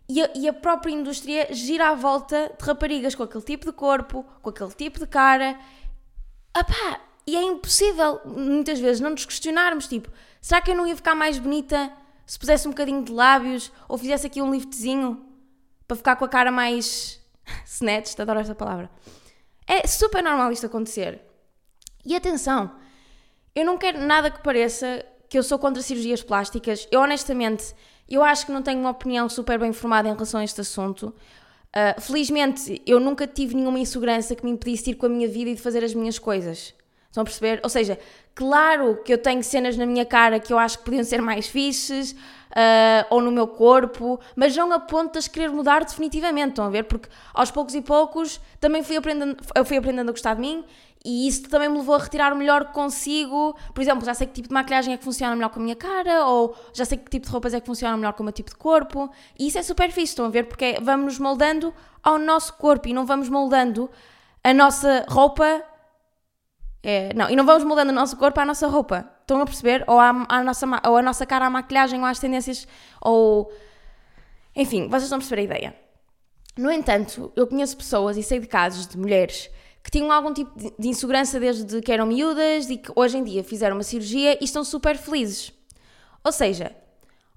E 0.07 0.21
a, 0.21 0.29
e 0.35 0.47
a, 0.47 0.53
própria 0.53 0.91
indústria 0.91 1.51
gira 1.51 1.89
à 1.89 1.95
volta 1.95 2.53
de 2.55 2.63
raparigas 2.63 3.15
com 3.15 3.23
aquele 3.23 3.43
tipo 3.43 3.65
de 3.65 3.71
corpo, 3.71 4.23
com 4.43 4.51
aquele 4.51 4.71
tipo 4.73 4.99
de 4.99 5.07
cara. 5.07 5.57
Apá, 6.53 7.01
e 7.25 7.35
é 7.35 7.41
impossível 7.41 8.21
muitas 8.25 8.79
vezes 8.79 9.01
não 9.01 9.09
nos 9.09 9.25
questionarmos, 9.25 9.87
tipo, 9.87 10.07
será 10.39 10.61
que 10.61 10.69
eu 10.69 10.75
não 10.75 10.85
ia 10.85 10.95
ficar 10.95 11.15
mais 11.15 11.39
bonita 11.39 11.91
se 12.27 12.37
pusesse 12.37 12.67
um 12.67 12.71
bocadinho 12.71 13.03
de 13.03 13.11
lábios 13.11 13.71
ou 13.89 13.97
fizesse 13.97 14.27
aqui 14.27 14.39
um 14.39 14.51
liftzinho 14.51 15.25
para 15.87 15.97
ficar 15.97 16.15
com 16.15 16.25
a 16.25 16.29
cara 16.29 16.51
mais 16.51 17.19
snatched, 17.65 18.21
adoro 18.21 18.39
esta 18.39 18.53
palavra. 18.53 18.87
É 19.65 19.87
super 19.87 20.21
normal 20.21 20.51
isto 20.51 20.67
acontecer. 20.67 21.19
E 22.05 22.15
atenção, 22.15 22.71
eu 23.55 23.65
não 23.65 23.79
quero 23.79 23.99
nada 23.99 24.29
que 24.29 24.43
pareça 24.43 25.03
que 25.29 25.37
eu 25.37 25.43
sou 25.43 25.59
contra 25.59 25.81
cirurgias 25.81 26.21
plásticas. 26.23 26.87
Eu 26.91 27.01
honestamente, 27.01 27.73
eu 28.09 28.23
acho 28.23 28.45
que 28.45 28.51
não 28.51 28.61
tenho 28.61 28.79
uma 28.79 28.91
opinião 28.91 29.27
super 29.27 29.59
bem 29.59 29.73
formada 29.73 30.07
em 30.07 30.13
relação 30.13 30.39
a 30.39 30.43
este 30.43 30.61
assunto. 30.61 31.13
Uh, 31.67 32.01
felizmente, 32.01 32.81
eu 32.85 32.99
nunca 32.99 33.27
tive 33.27 33.55
nenhuma 33.55 33.79
insegurança 33.79 34.35
que 34.35 34.43
me 34.43 34.51
impedisse 34.51 34.85
de 34.85 34.91
ir 34.91 34.95
com 34.95 35.05
a 35.05 35.09
minha 35.09 35.27
vida 35.27 35.49
e 35.49 35.55
de 35.55 35.61
fazer 35.61 35.83
as 35.83 35.93
minhas 35.93 36.17
coisas. 36.17 36.73
Estão 37.07 37.21
a 37.21 37.25
perceber? 37.25 37.59
Ou 37.63 37.69
seja, 37.69 37.99
claro 38.33 39.01
que 39.03 39.11
eu 39.11 39.17
tenho 39.17 39.43
cenas 39.43 39.75
na 39.75 39.85
minha 39.85 40.05
cara 40.05 40.39
que 40.39 40.51
eu 40.51 40.59
acho 40.59 40.79
que 40.79 40.85
podiam 40.85 41.03
ser 41.03 41.21
mais 41.21 41.47
fixes, 41.47 42.15
uh, 42.57 43.05
ou 43.09 43.21
no 43.21 43.31
meu 43.31 43.47
corpo, 43.47 44.19
mas 44.35 44.55
não 44.55 44.71
a 44.71 44.79
ponto 44.79 45.19
de 45.19 45.29
querer 45.29 45.49
mudar 45.49 45.83
definitivamente, 45.83 46.49
estão 46.49 46.65
a 46.65 46.69
ver? 46.69 46.83
Porque 46.83 47.09
aos 47.33 47.51
poucos 47.51 47.75
e 47.75 47.81
poucos 47.81 48.39
também 48.59 48.83
fui 48.83 48.97
aprendendo, 48.97 49.37
eu 49.55 49.65
fui 49.65 49.77
aprendendo 49.77 50.09
a 50.09 50.11
gostar 50.11 50.35
de 50.35 50.41
mim 50.41 50.63
e 51.09 51.25
isso 51.25 51.43
também 51.43 51.69
me 51.69 51.77
levou 51.77 51.95
a 51.95 51.99
retirar 51.99 52.33
o 52.33 52.35
melhor 52.35 52.65
que 52.65 52.73
consigo. 52.73 53.55
Por 53.73 53.79
exemplo, 53.79 54.05
já 54.05 54.13
sei 54.13 54.27
que 54.27 54.33
tipo 54.33 54.49
de 54.49 54.53
maquilhagem 54.53 54.93
é 54.93 54.97
que 54.97 55.05
funciona 55.05 55.33
melhor 55.33 55.49
com 55.49 55.61
a 55.61 55.63
minha 55.63 55.75
cara, 55.75 56.25
ou 56.25 56.53
já 56.73 56.83
sei 56.83 56.97
que 56.97 57.09
tipo 57.09 57.25
de 57.25 57.31
roupas 57.31 57.53
é 57.53 57.61
que 57.61 57.65
funciona 57.65 57.95
melhor 57.95 58.11
com 58.11 58.23
o 58.23 58.25
meu 58.25 58.33
tipo 58.33 58.49
de 58.49 58.57
corpo. 58.57 59.09
E 59.39 59.47
isso 59.47 59.57
é 59.57 59.63
super 59.63 59.89
fixe, 59.89 60.11
estão 60.11 60.25
a 60.25 60.29
ver? 60.29 60.43
Porque 60.43 60.77
vamos 60.81 61.05
nos 61.05 61.19
moldando 61.19 61.73
ao 62.03 62.19
nosso 62.19 62.51
corpo 62.55 62.89
e 62.89 62.93
não 62.93 63.05
vamos 63.05 63.29
moldando 63.29 63.89
a 64.43 64.53
nossa 64.53 65.05
roupa. 65.07 65.63
É, 66.83 67.13
não, 67.13 67.29
e 67.29 67.37
não 67.37 67.45
vamos 67.45 67.63
moldando 67.63 67.93
o 67.93 67.95
nosso 67.95 68.17
corpo 68.17 68.41
à 68.41 68.45
nossa 68.45 68.67
roupa. 68.67 69.09
Estão 69.21 69.41
a 69.41 69.45
perceber? 69.45 69.85
Ou, 69.87 69.97
à, 69.97 70.11
nossa, 70.43 70.65
ou 70.89 70.97
a 70.97 71.01
nossa 71.01 71.25
cara 71.25 71.45
à 71.45 71.49
maquilhagem, 71.49 72.01
ou 72.01 72.05
às 72.05 72.19
tendências, 72.19 72.67
ou. 72.99 73.49
Enfim, 74.53 74.89
vocês 74.89 75.13
a 75.13 75.17
perceber 75.17 75.39
a 75.39 75.43
ideia. 75.45 75.75
No 76.57 76.69
entanto, 76.69 77.31
eu 77.33 77.47
conheço 77.47 77.77
pessoas 77.77 78.17
e 78.17 78.23
sei 78.23 78.39
de 78.41 78.47
casos 78.47 78.85
de 78.85 78.97
mulheres 78.97 79.49
que 79.83 79.91
tinham 79.91 80.11
algum 80.11 80.33
tipo 80.33 80.51
de 80.57 80.87
insegurança 80.87 81.39
desde 81.39 81.81
que 81.81 81.91
eram 81.91 82.05
miúdas 82.05 82.69
e 82.69 82.77
que 82.77 82.91
hoje 82.95 83.17
em 83.17 83.23
dia 83.23 83.43
fizeram 83.43 83.77
uma 83.77 83.83
cirurgia 83.83 84.37
e 84.41 84.43
estão 84.43 84.63
super 84.63 84.97
felizes. 84.97 85.53
Ou 86.23 86.31
seja, 86.31 86.75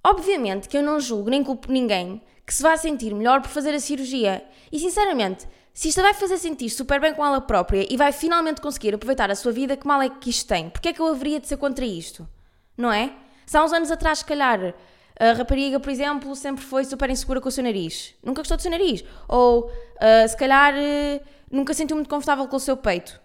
obviamente 0.05 0.69
que 0.69 0.77
eu 0.77 0.83
não 0.83 0.99
julgo 0.99 1.31
nem 1.31 1.45
culpo 1.45 1.71
ninguém 1.71 2.21
que 2.45 2.55
se 2.55 2.63
vá 2.63 2.77
sentir 2.77 3.15
melhor 3.15 3.41
por 3.41 3.49
fazer 3.49 3.73
a 3.73 3.79
cirurgia. 3.79 4.45
E 4.73 4.79
sinceramente, 4.81 5.47
se 5.73 5.89
isto 5.89 6.03
vai 6.03 6.13
fazer 6.13 6.37
sentir 6.37 6.69
super 6.69 7.01
bem 7.01 7.15
com 7.15 7.25
ela 7.25 7.41
própria 7.41 7.87
e 7.89 7.97
vai 7.97 8.11
finalmente 8.11 8.61
conseguir 8.61 8.95
aproveitar 8.95 9.31
a 9.31 9.37
sua 9.37 9.53
vida, 9.53 9.77
que 9.77 9.87
mal 9.87 10.03
é 10.03 10.09
que 10.09 10.31
isto 10.31 10.49
tem? 10.49 10.69
Porquê 10.69 10.89
é 10.89 10.93
que 10.93 11.01
eu 11.01 11.07
haveria 11.07 11.39
de 11.39 11.47
ser 11.47 11.57
contra 11.57 11.85
isto? 11.85 12.29
Não 12.77 12.93
é? 12.93 13.13
Se 13.47 13.57
há 13.57 13.65
uns 13.65 13.73
anos 13.73 13.91
atrás, 13.91 14.19
se 14.19 14.25
calhar, 14.25 14.75
a 15.19 15.33
rapariga, 15.33 15.79
por 15.79 15.91
exemplo, 15.91 16.35
sempre 16.35 16.65
foi 16.65 16.85
super 16.85 17.09
insegura 17.11 17.41
com 17.41 17.49
o 17.49 17.53
seu 17.53 17.63
nariz. 17.63 18.15
Nunca 18.23 18.41
gostou 18.41 18.57
do 18.57 18.63
seu 18.63 18.71
nariz. 18.71 19.05
Ou, 19.29 19.67
uh, 19.67 20.29
se 20.29 20.37
calhar, 20.37 20.75
uh, 20.75 21.21
nunca 21.51 21.75
sentiu 21.75 21.97
muito 21.97 22.09
confortável 22.09 22.47
com 22.47 22.57
o 22.57 22.61
seu 22.61 22.77
peito. 22.77 23.21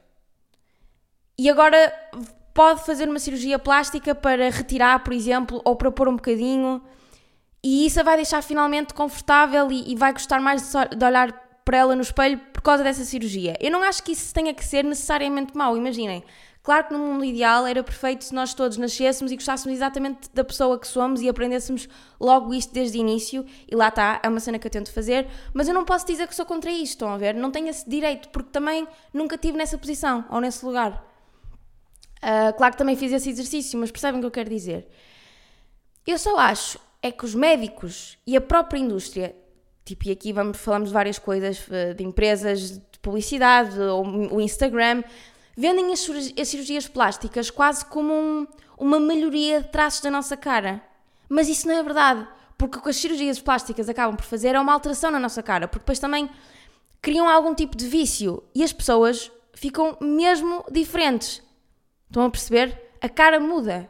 e 1.38 1.50
agora 1.50 1.94
pode 2.54 2.86
fazer 2.86 3.10
uma 3.10 3.20
cirurgia 3.20 3.60
plástica 3.60 4.16
para 4.16 4.50
retirar, 4.50 5.04
por 5.04 5.12
exemplo, 5.12 5.62
ou 5.66 5.76
para 5.76 5.92
pôr 5.92 6.08
um 6.08 6.16
bocadinho, 6.16 6.82
e 7.62 7.86
isso 7.86 8.00
a 8.00 8.04
vai 8.04 8.16
deixar 8.16 8.42
finalmente 8.42 8.94
confortável 8.94 9.70
e, 9.72 9.92
e 9.92 9.96
vai 9.96 10.14
gostar 10.14 10.40
mais 10.40 10.72
de, 10.72 10.96
de 10.96 11.04
olhar 11.04 11.34
para 11.66 11.78
ela 11.78 11.96
no 11.96 12.02
espelho 12.02 12.38
por 12.54 12.62
causa 12.62 12.84
dessa 12.84 13.04
cirurgia. 13.04 13.58
Eu 13.60 13.72
não 13.72 13.84
acho 13.84 14.04
que 14.04 14.12
isso 14.12 14.34
tenha 14.34 14.54
que 14.54 14.64
ser 14.64 14.84
necessariamente 14.84 15.58
mau, 15.58 15.76
imaginem. 15.76 16.24
Claro 16.66 16.88
que 16.88 16.94
no 16.94 17.00
mundo 17.00 17.24
ideal 17.24 17.68
era 17.68 17.84
perfeito 17.84 18.26
se 18.26 18.34
nós 18.34 18.56
todos 18.56 18.76
nascêssemos 18.76 19.32
e 19.32 19.36
gostássemos 19.36 19.78
exatamente 19.78 20.28
da 20.34 20.44
pessoa 20.44 20.80
que 20.80 20.88
somos 20.88 21.22
e 21.22 21.30
aprendêssemos 21.30 21.88
logo 22.20 22.52
isto 22.56 22.74
desde 22.74 22.98
o 22.98 23.02
início, 23.02 23.46
e 23.70 23.76
lá 23.76 23.90
está, 23.90 24.20
é 24.24 24.28
uma 24.28 24.40
cena 24.40 24.58
que 24.58 24.66
eu 24.66 24.72
tento 24.72 24.92
fazer, 24.92 25.28
mas 25.54 25.68
eu 25.68 25.76
não 25.76 25.86
posso 25.86 26.08
dizer 26.08 26.28
que 26.28 26.34
sou 26.34 26.44
contra 26.44 26.72
isto, 26.72 26.94
estão 26.94 27.10
a 27.10 27.18
ver? 27.18 27.36
Não 27.36 27.52
tenho 27.52 27.68
esse 27.68 27.88
direito, 27.88 28.30
porque 28.30 28.50
também 28.50 28.88
nunca 29.14 29.36
estive 29.36 29.56
nessa 29.56 29.78
posição 29.78 30.26
ou 30.28 30.42
nesse 30.42 30.66
lugar. 30.66 31.06
Uh, 32.18 32.52
claro 32.58 32.74
que 32.74 32.80
também 32.80 32.96
fiz 32.96 33.12
esse 33.12 33.30
exercício, 33.30 33.78
mas 33.78 33.92
percebem 33.92 34.18
o 34.18 34.22
que 34.22 34.26
eu 34.26 34.32
quero 34.32 34.50
dizer? 34.50 34.88
Eu 36.08 36.18
só 36.18 36.36
acho 36.40 36.80
é 37.00 37.12
que 37.12 37.26
os 37.26 37.36
médicos 37.36 38.18
e 38.26 38.36
a 38.36 38.42
própria 38.42 38.80
indústria, 38.80 39.36
tipo, 39.86 40.08
e 40.08 40.12
aqui 40.12 40.34
vamos, 40.34 40.58
falamos 40.58 40.90
de 40.90 40.94
várias 40.96 41.20
coisas, 41.20 41.64
ah, 41.70 41.94
de 41.94 42.04
empresas 42.04 42.80
de 42.80 43.00
publicidade, 43.04 43.80
ou 43.80 44.04
o 44.34 44.42
Instagram, 44.42 45.04
vendem 45.56 45.94
as, 45.94 46.08
as 46.40 46.48
cirurgias 46.48 46.88
plásticas 46.88 47.50
quase 47.50 47.86
como 47.86 48.14
um, 48.14 48.48
uma 48.78 49.00
melhoria 49.00 49.62
de 49.62 49.70
traços 49.70 50.02
da 50.02 50.12
nossa 50.12 50.36
cara. 50.36 50.82
Mas 51.30 51.48
isso 51.48 51.68
não 51.68 51.76
é 51.76 51.84
verdade, 51.84 52.28
porque 52.58 52.78
o 52.78 52.82
que 52.82 52.90
as 52.90 52.98
cirurgias 52.98 53.40
plásticas 53.40 53.90
acabam 53.90 54.16
por 54.16 54.26
fazer 54.26 54.56
é 54.56 54.60
uma 54.60 54.74
alteração 54.74 55.12
na 55.12 55.20
nossa 55.20 55.42
cara, 55.42 55.68
porque 55.68 55.84
depois 55.84 56.00
também 56.00 56.30
criam 57.02 57.30
algum 57.30 57.54
tipo 57.54 57.76
de 57.78 57.88
vício 57.88 58.44
e 58.54 58.64
as 58.64 58.74
pessoas 58.74 59.32
ficam 59.54 59.98
mesmo 60.02 60.66
diferentes. 60.72 61.42
Estão 62.08 62.26
a 62.26 62.30
perceber? 62.30 62.98
A 63.02 63.10
cara 63.10 63.40
muda. 63.40 63.90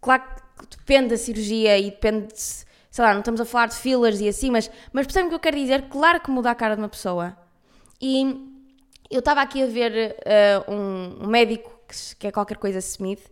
Claro 0.00 0.22
que 0.58 0.76
depende 0.78 1.08
da 1.08 1.16
cirurgia 1.16 1.78
e 1.78 1.90
depende 1.90 2.28
de, 2.28 2.40
sei 2.40 3.04
lá, 3.04 3.12
não 3.12 3.20
estamos 3.20 3.40
a 3.40 3.44
falar 3.44 3.66
de 3.66 3.76
fillers 3.76 4.20
e 4.20 4.28
assim, 4.28 4.50
mas, 4.50 4.70
mas 4.92 5.06
percebem 5.06 5.26
o 5.26 5.30
que 5.30 5.34
eu 5.34 5.40
quero 5.40 5.56
dizer? 5.56 5.88
Claro 5.88 6.20
que 6.20 6.30
muda 6.30 6.50
a 6.50 6.54
cara 6.54 6.74
de 6.74 6.82
uma 6.82 6.88
pessoa. 6.88 7.36
E 8.00 8.55
eu 9.10 9.20
estava 9.20 9.40
aqui 9.40 9.62
a 9.62 9.66
ver 9.66 10.16
uh, 10.20 10.72
um, 10.72 11.24
um, 11.24 11.26
médico 11.28 11.70
que, 12.18 12.26
é 12.26 12.32
qualquer 12.32 12.56
coisa 12.56 12.78
Smith. 12.78 13.30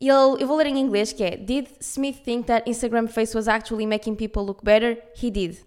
E 0.00 0.08
ele, 0.08 0.42
eu 0.42 0.46
vou 0.46 0.56
ler 0.56 0.66
em 0.66 0.78
inglês 0.78 1.12
que 1.12 1.22
é 1.22 1.36
Did 1.36 1.68
Smith 1.80 2.22
think 2.24 2.46
that 2.46 2.68
Instagram 2.68 3.08
face 3.08 3.36
was 3.36 3.48
actually 3.48 3.86
making 3.86 4.16
people 4.16 4.42
look 4.42 4.64
better? 4.64 5.02
He 5.20 5.30
did. 5.30 5.58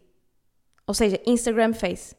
Ou 0.86 0.93
seja, 0.93 1.19
Instagram 1.25 1.74
face. 1.74 2.15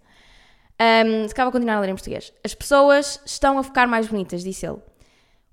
Um, 0.81 1.27
se 1.27 1.35
calhar 1.35 1.47
vou 1.47 1.53
continuar 1.53 1.77
a 1.77 1.81
ler 1.81 1.91
em 1.91 1.95
português. 1.95 2.33
As 2.45 2.55
pessoas 2.55 3.21
estão 3.25 3.59
a 3.59 3.63
ficar 3.63 3.87
mais 3.87 4.07
bonitas, 4.07 4.43
disse 4.43 4.67
ele. 4.67 4.79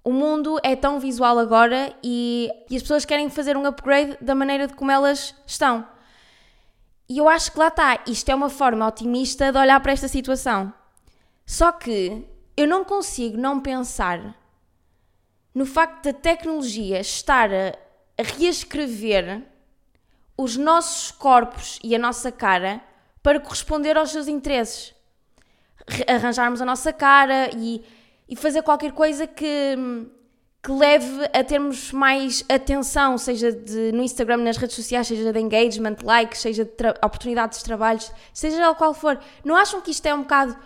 O 0.04 0.12
mundo 0.12 0.60
é 0.64 0.76
tão 0.76 1.00
visual 1.00 1.40
agora 1.40 1.96
e, 2.04 2.52
e 2.70 2.76
as 2.76 2.84
pessoas 2.84 3.06
querem 3.06 3.28
fazer 3.30 3.58
um 3.58 3.66
upgrade 3.66 4.18
da 4.22 4.36
maneira 4.36 4.68
de 4.68 4.74
como 4.76 4.92
elas 4.92 5.34
estão. 5.48 5.88
E 7.10 7.18
eu 7.18 7.28
acho 7.28 7.52
que 7.52 7.58
lá 7.58 7.70
está. 7.70 8.04
Isto 8.06 8.30
é 8.30 8.36
uma 8.36 8.50
forma 8.50 8.88
otimista 8.88 9.52
de 9.52 9.58
olhar 9.58 9.80
para 9.80 9.94
esta 9.94 10.08
situação. 10.08 10.72
Só 11.46 11.72
que 11.72 12.26
eu 12.58 12.68
não 12.68 12.84
consigo 12.84 13.38
não 13.38 13.60
pensar 13.60 14.36
no 15.54 15.66
facto 15.66 16.04
da 16.04 16.14
tecnologia 16.14 17.00
estar 17.00 17.50
a, 17.54 17.74
reescrever 18.22 19.44
os 20.38 20.58
nossos 20.58 21.12
corpos 21.12 21.80
e 21.82 21.96
a 21.96 22.00
nossa 22.00 22.32
cara 22.32 22.82
para 23.24 23.40
corresponder 23.40 23.98
aos 23.98 24.12
seus 24.12 24.28
interesses. 24.28 24.94
Arranjarmos 26.08 26.62
a 26.62 26.66
nossa 26.66 26.92
cara 26.92 27.50
e, 27.56 27.84
e 28.28 28.36
fazer 28.36 28.64
qualquer 28.64 28.92
coisa 28.92 29.28
que, 29.28 29.78
que 30.62 30.72
leve 30.72 31.30
a 31.34 31.44
termos 31.44 31.92
mais 31.92 32.44
atenção, 32.50 33.18
seja 33.18 33.52
de, 33.52 33.92
no 33.94 34.04
Instagram, 34.04 34.38
nas 34.38 34.58
redes 34.58 34.76
sociais, 34.76 35.08
seja 35.08 35.32
de 35.32 35.40
engagement, 35.40 35.98
likes, 36.04 36.42
seja 36.42 36.66
de 36.66 36.72
oportunidades 37.04 37.60
de 37.60 37.66
trabalhos, 37.66 38.12
seja 38.34 38.70
o 38.70 38.76
qual 38.76 38.94
for. 38.94 39.20
Não 39.44 39.56
acham 39.56 39.80
que 39.80 39.92
isto 39.92 40.06
é 40.06 40.14
um 40.14 40.22
bocado 40.24 40.58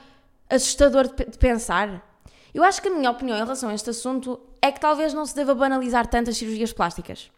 assustador 0.49 1.07
de, 1.07 1.38
pensar. 1.38 2.05
Eu 2.53 2.63
acho 2.63 2.81
que 2.81 2.88
a 2.88 2.91
minha 2.91 3.12
opinião 3.12 3.38
em 3.38 3.41
relação 3.41 3.69
a 3.69 3.73
este 3.73 3.89
assunto 3.89 4.39
é 4.62 4.71
que 4.71 4.79
talvez 4.79 5.13
não 5.13 5.25
se 5.25 5.35
deva 5.35 5.53
banalizar 5.53 6.07
tanto 6.07 6.29
as 6.29 6.38
cirurgias 6.38 6.73
plásticas. 6.73 7.31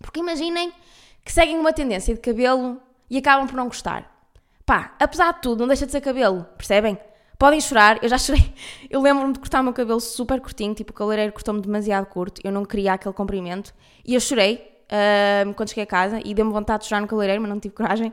Porque 0.00 0.20
imaginem 0.20 0.72
que 1.24 1.32
seguem 1.32 1.58
uma 1.58 1.72
tendência 1.72 2.14
de 2.14 2.20
cabelo 2.20 2.80
e 3.10 3.18
acabam 3.18 3.46
por 3.46 3.56
não 3.56 3.66
gostar. 3.66 4.12
Pá, 4.64 4.94
apesar 4.98 5.34
de 5.34 5.42
tudo, 5.42 5.60
não 5.60 5.68
deixa 5.68 5.86
de 5.86 5.92
ser 5.92 6.00
cabelo, 6.00 6.44
percebem? 6.56 6.98
Podem 7.38 7.60
chorar, 7.60 8.02
eu 8.02 8.08
já 8.08 8.16
chorei. 8.18 8.52
Eu 8.88 9.00
lembro-me 9.00 9.32
de 9.32 9.38
cortar 9.38 9.60
o 9.60 9.64
meu 9.64 9.72
cabelo 9.72 10.00
super 10.00 10.40
curtinho, 10.40 10.74
tipo 10.74 10.90
o 10.90 10.94
cabeleireiro 10.94 11.32
cortou-me 11.32 11.60
demasiado 11.60 12.06
curto, 12.06 12.40
eu 12.42 12.50
não 12.50 12.64
queria 12.64 12.94
aquele 12.94 13.14
comprimento. 13.14 13.74
E 14.04 14.14
eu 14.14 14.20
chorei 14.20 14.76
uh, 14.86 15.52
quando 15.54 15.68
cheguei 15.68 15.84
a 15.84 15.86
casa 15.86 16.20
e 16.24 16.34
deu-me 16.34 16.52
vontade 16.52 16.82
de 16.82 16.88
chorar 16.88 17.00
no 17.00 17.06
cabeleireiro, 17.06 17.42
mas 17.42 17.50
não 17.50 17.60
tive 17.60 17.74
coragem. 17.74 18.12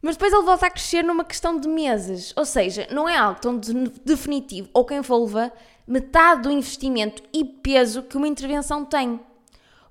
Mas 0.00 0.16
depois 0.16 0.32
ele 0.32 0.42
volta 0.42 0.66
a 0.66 0.70
crescer 0.70 1.02
numa 1.02 1.24
questão 1.24 1.58
de 1.58 1.68
meses. 1.68 2.32
Ou 2.36 2.44
seja, 2.44 2.86
não 2.90 3.08
é 3.08 3.16
algo 3.16 3.40
tão 3.40 3.58
definitivo 4.04 4.68
ou 4.72 4.84
que 4.84 4.94
envolva 4.94 5.52
metade 5.86 6.42
do 6.42 6.50
investimento 6.50 7.22
e 7.32 7.44
peso 7.44 8.02
que 8.02 8.16
uma 8.16 8.28
intervenção 8.28 8.84
tem. 8.84 9.20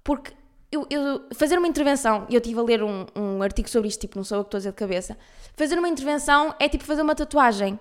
Porque 0.04 0.32
eu, 0.72 0.86
eu, 0.89 1.26
fazer 1.34 1.58
uma 1.58 1.67
intervenção, 1.67 2.26
e 2.30 2.36
eu 2.36 2.39
estive 2.39 2.60
a 2.60 2.63
ler 2.63 2.84
um, 2.84 3.06
um 3.15 3.41
artigo 3.41 3.70
sobre 3.70 3.88
isto, 3.88 4.02
tipo, 4.02 4.17
não 4.17 4.24
sou 4.24 4.38
eu 4.38 4.43
que 4.43 4.48
estou 4.48 4.58
a 4.58 4.60
dizer 4.60 4.72
de 4.72 4.76
cabeça. 4.76 5.17
Fazer 5.56 5.78
uma 5.78 5.89
intervenção 5.89 6.54
é 6.60 6.70
tipo 6.70 6.84
fazer 6.84 7.02
uma 7.02 7.15
tatuagem. 7.15 7.80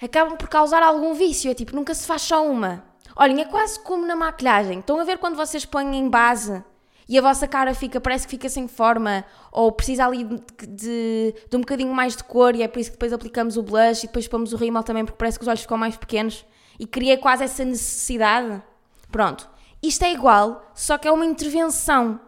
Acabam 0.00 0.36
por 0.36 0.48
causar 0.48 0.82
algum 0.82 1.14
vício, 1.14 1.50
é 1.50 1.54
tipo, 1.54 1.74
nunca 1.76 1.94
se 1.94 2.06
faz 2.06 2.22
só 2.22 2.44
uma. 2.44 2.84
Olhem, 3.14 3.42
é 3.42 3.44
quase 3.44 3.78
como 3.80 4.06
na 4.06 4.16
maquilhagem. 4.16 4.80
Estão 4.80 4.98
a 4.98 5.04
ver 5.04 5.18
quando 5.18 5.36
vocês 5.36 5.64
põem 5.64 5.96
em 5.96 6.08
base 6.08 6.64
e 7.12 7.18
a 7.18 7.20
vossa 7.20 7.46
cara 7.46 7.74
fica, 7.74 8.00
parece 8.00 8.26
que 8.26 8.30
fica 8.30 8.48
sem 8.48 8.66
forma, 8.66 9.22
ou 9.52 9.70
precisa 9.70 10.06
ali 10.06 10.24
de, 10.24 10.40
de, 10.66 11.34
de, 11.50 11.56
um 11.58 11.60
bocadinho 11.60 11.92
mais 11.92 12.16
de 12.16 12.24
cor, 12.24 12.56
e 12.56 12.62
é 12.62 12.68
por 12.68 12.78
isso 12.78 12.88
que 12.88 12.96
depois 12.96 13.12
aplicamos 13.12 13.58
o 13.58 13.62
blush 13.62 14.04
e 14.04 14.06
depois 14.06 14.26
pomos 14.26 14.54
o 14.54 14.56
rímel 14.56 14.82
também, 14.82 15.04
porque 15.04 15.18
parece 15.18 15.38
que 15.38 15.42
os 15.42 15.48
olhos 15.48 15.60
ficam 15.60 15.76
mais 15.76 15.94
pequenos, 15.94 16.42
e 16.80 16.86
cria 16.86 17.18
quase 17.18 17.44
essa 17.44 17.66
necessidade. 17.66 18.62
Pronto. 19.10 19.46
Isto 19.82 20.06
é 20.06 20.12
igual, 20.14 20.72
só 20.74 20.96
que 20.96 21.06
é 21.06 21.12
uma 21.12 21.26
intervenção. 21.26 22.18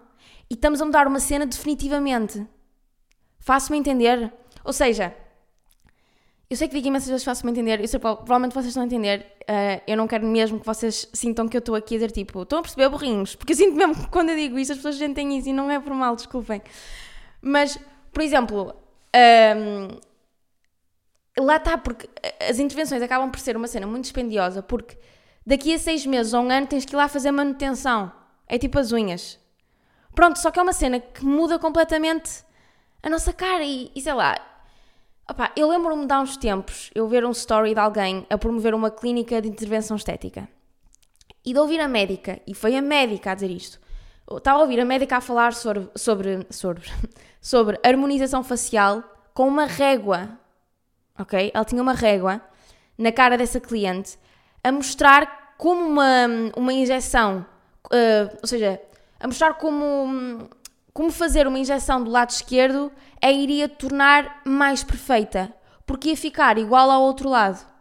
E 0.51 0.55
estamos 0.55 0.83
a 0.83 0.85
mudar 0.85 1.07
uma 1.07 1.18
cena 1.18 1.47
definitivamente. 1.47 2.47
Faço-me 3.40 3.79
entender? 3.79 4.31
Ou 4.62 4.73
seja, 4.75 5.16
eu 6.55 6.59
sei 6.59 6.69
que 6.69 6.75
digo 6.77 6.87
imensas 6.87 7.09
vezes 7.09 7.25
faço-me 7.25 7.51
entender, 7.51 7.81
eu 7.81 7.88
sei, 7.88 7.99
provavelmente 7.99 8.55
vocês 8.55 8.69
estão 8.69 8.85
a 8.85 8.87
entender. 8.87 9.27
Uh, 9.43 9.83
eu 9.88 9.97
não 9.97 10.07
quero 10.07 10.25
mesmo 10.25 10.61
que 10.61 10.64
vocês 10.64 11.09
sintam 11.12 11.49
que 11.49 11.57
eu 11.57 11.59
estou 11.59 11.75
aqui 11.75 11.97
a 11.97 11.99
dizer 11.99 12.12
tipo, 12.12 12.43
estão 12.43 12.61
a 12.61 12.62
perceber 12.62 12.88
burrinhos, 12.88 13.35
porque 13.35 13.55
eu 13.55 13.57
sinto 13.57 13.75
mesmo 13.75 13.97
que 13.97 14.07
quando 14.07 14.29
eu 14.29 14.37
digo 14.37 14.57
isto 14.57 14.71
as 14.71 14.79
pessoas 14.79 14.95
sentem 14.95 15.37
isso 15.37 15.49
e 15.49 15.53
não 15.53 15.69
é 15.69 15.81
por 15.81 15.93
mal, 15.93 16.14
desculpem. 16.14 16.62
Mas, 17.43 17.77
por 18.12 18.23
exemplo, 18.23 18.73
um, 19.57 21.43
lá 21.45 21.57
está, 21.57 21.77
porque 21.77 22.09
as 22.49 22.61
intervenções 22.61 23.03
acabam 23.03 23.33
por 23.33 23.40
ser 23.40 23.57
uma 23.57 23.67
cena 23.67 23.88
muito 23.88 24.05
dispendiosa, 24.05 24.62
porque 24.62 24.97
daqui 25.45 25.75
a 25.75 25.79
seis 25.79 26.07
meses 26.07 26.35
ou 26.35 26.43
um 26.43 26.51
ano 26.53 26.69
tens 26.69 26.85
que 26.85 26.95
ir 26.95 26.97
lá 26.97 27.09
fazer 27.09 27.33
manutenção. 27.33 28.12
É 28.47 28.59
tipo 28.59 28.79
as 28.79 28.93
unhas. 28.93 29.40
Pronto, 30.14 30.38
só 30.38 30.53
que 30.53 30.61
é 30.61 30.62
uma 30.62 30.73
cena 30.73 31.01
que 31.01 31.25
muda 31.25 31.59
completamente 31.59 32.45
a 33.03 33.11
nossa 33.11 33.33
cara 33.33 33.64
e, 33.64 33.90
e 33.93 34.01
sei 34.01 34.12
lá, 34.12 34.37
Opa, 35.26 35.50
eu 35.56 35.70
lembro-me 35.70 36.06
de 36.06 36.12
há 36.12 36.20
uns 36.20 36.37
tempos 36.37 36.90
eu 36.94 37.08
ver 37.08 37.24
um 37.24 37.30
story 37.30 37.72
de 37.72 37.80
alguém 37.80 38.26
a 38.28 38.37
promover 38.37 38.74
uma 38.74 38.90
clínica 38.90 39.40
de 39.40 39.48
intervenção 39.48 39.96
estética 39.96 40.46
e 41.42 41.54
de 41.54 41.58
ouvir 41.58 41.80
a 41.80 41.88
médica, 41.88 42.40
e 42.46 42.54
foi 42.54 42.76
a 42.76 42.82
médica 42.82 43.32
a 43.32 43.34
dizer 43.34 43.50
isto. 43.50 43.80
Estava 44.30 44.58
a 44.58 44.62
ouvir 44.62 44.80
a 44.80 44.84
médica 44.84 45.16
a 45.16 45.20
falar 45.22 45.54
sobre, 45.54 45.88
sobre, 45.94 46.46
sobre, 46.50 46.82
sobre 47.40 47.80
harmonização 47.82 48.44
facial 48.44 49.02
com 49.32 49.48
uma 49.48 49.64
régua, 49.64 50.38
ok? 51.18 51.50
Ela 51.54 51.64
tinha 51.64 51.80
uma 51.80 51.94
régua 51.94 52.42
na 52.98 53.10
cara 53.10 53.38
dessa 53.38 53.58
cliente 53.58 54.18
a 54.62 54.70
mostrar 54.70 55.54
como 55.56 55.87
uma, 55.87 56.26
uma 56.54 56.72
injeção, 56.72 57.46
uh, 57.87 58.38
ou 58.42 58.46
seja, 58.46 58.78
a 59.18 59.26
mostrar 59.26 59.54
como 59.54 60.48
como 60.94 61.11
fazer 61.11 61.48
uma 61.48 61.59
injeção 61.59 62.02
do 62.02 62.11
lado 62.11 62.30
esquerdo 62.30 62.90
a 63.20 63.30
iria 63.30 63.68
tornar 63.68 64.42
mais 64.44 64.85
perfeita, 64.85 65.52
porque 65.85 66.11
ia 66.11 66.16
ficar 66.16 66.57
igual 66.57 66.88
ao 66.88 67.02
outro 67.02 67.28
lado. 67.28 67.74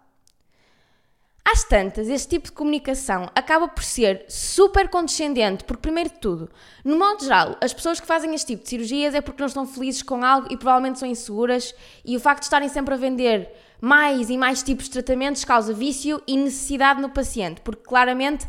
Às 1.46 1.64
tantas, 1.64 2.08
este 2.08 2.30
tipo 2.30 2.46
de 2.46 2.54
comunicação 2.54 3.30
acaba 3.36 3.68
por 3.68 3.84
ser 3.84 4.26
super 4.28 4.90
condescendente, 4.90 5.64
porque, 5.66 5.82
primeiro 5.82 6.10
de 6.10 6.16
tudo, 6.16 6.50
no 6.84 6.98
modo 6.98 7.22
geral, 7.22 7.58
as 7.62 7.74
pessoas 7.74 8.00
que 8.00 8.08
fazem 8.08 8.34
este 8.34 8.48
tipo 8.48 8.64
de 8.64 8.70
cirurgias 8.70 9.14
é 9.14 9.22
porque 9.22 9.42
não 9.42 9.48
estão 9.48 9.68
felizes 9.68 10.02
com 10.02 10.24
algo 10.24 10.48
e 10.50 10.58
provavelmente 10.58 10.98
são 10.98 11.08
inseguras, 11.08 11.76
e 12.04 12.18
o 12.18 12.20
facto 12.20 12.40
de 12.40 12.46
estarem 12.46 12.70
sempre 12.70 12.96
a 12.96 12.98
vender 12.98 13.54
mais 13.80 14.30
e 14.30 14.38
mais 14.38 14.64
tipos 14.64 14.86
de 14.86 14.92
tratamentos 14.92 15.46
causa 15.46 15.74
vício 15.74 16.20
e 16.26 16.36
necessidade 16.36 17.02
no 17.02 17.10
paciente, 17.10 17.62
porque 17.62 17.84
claramente 17.84 18.48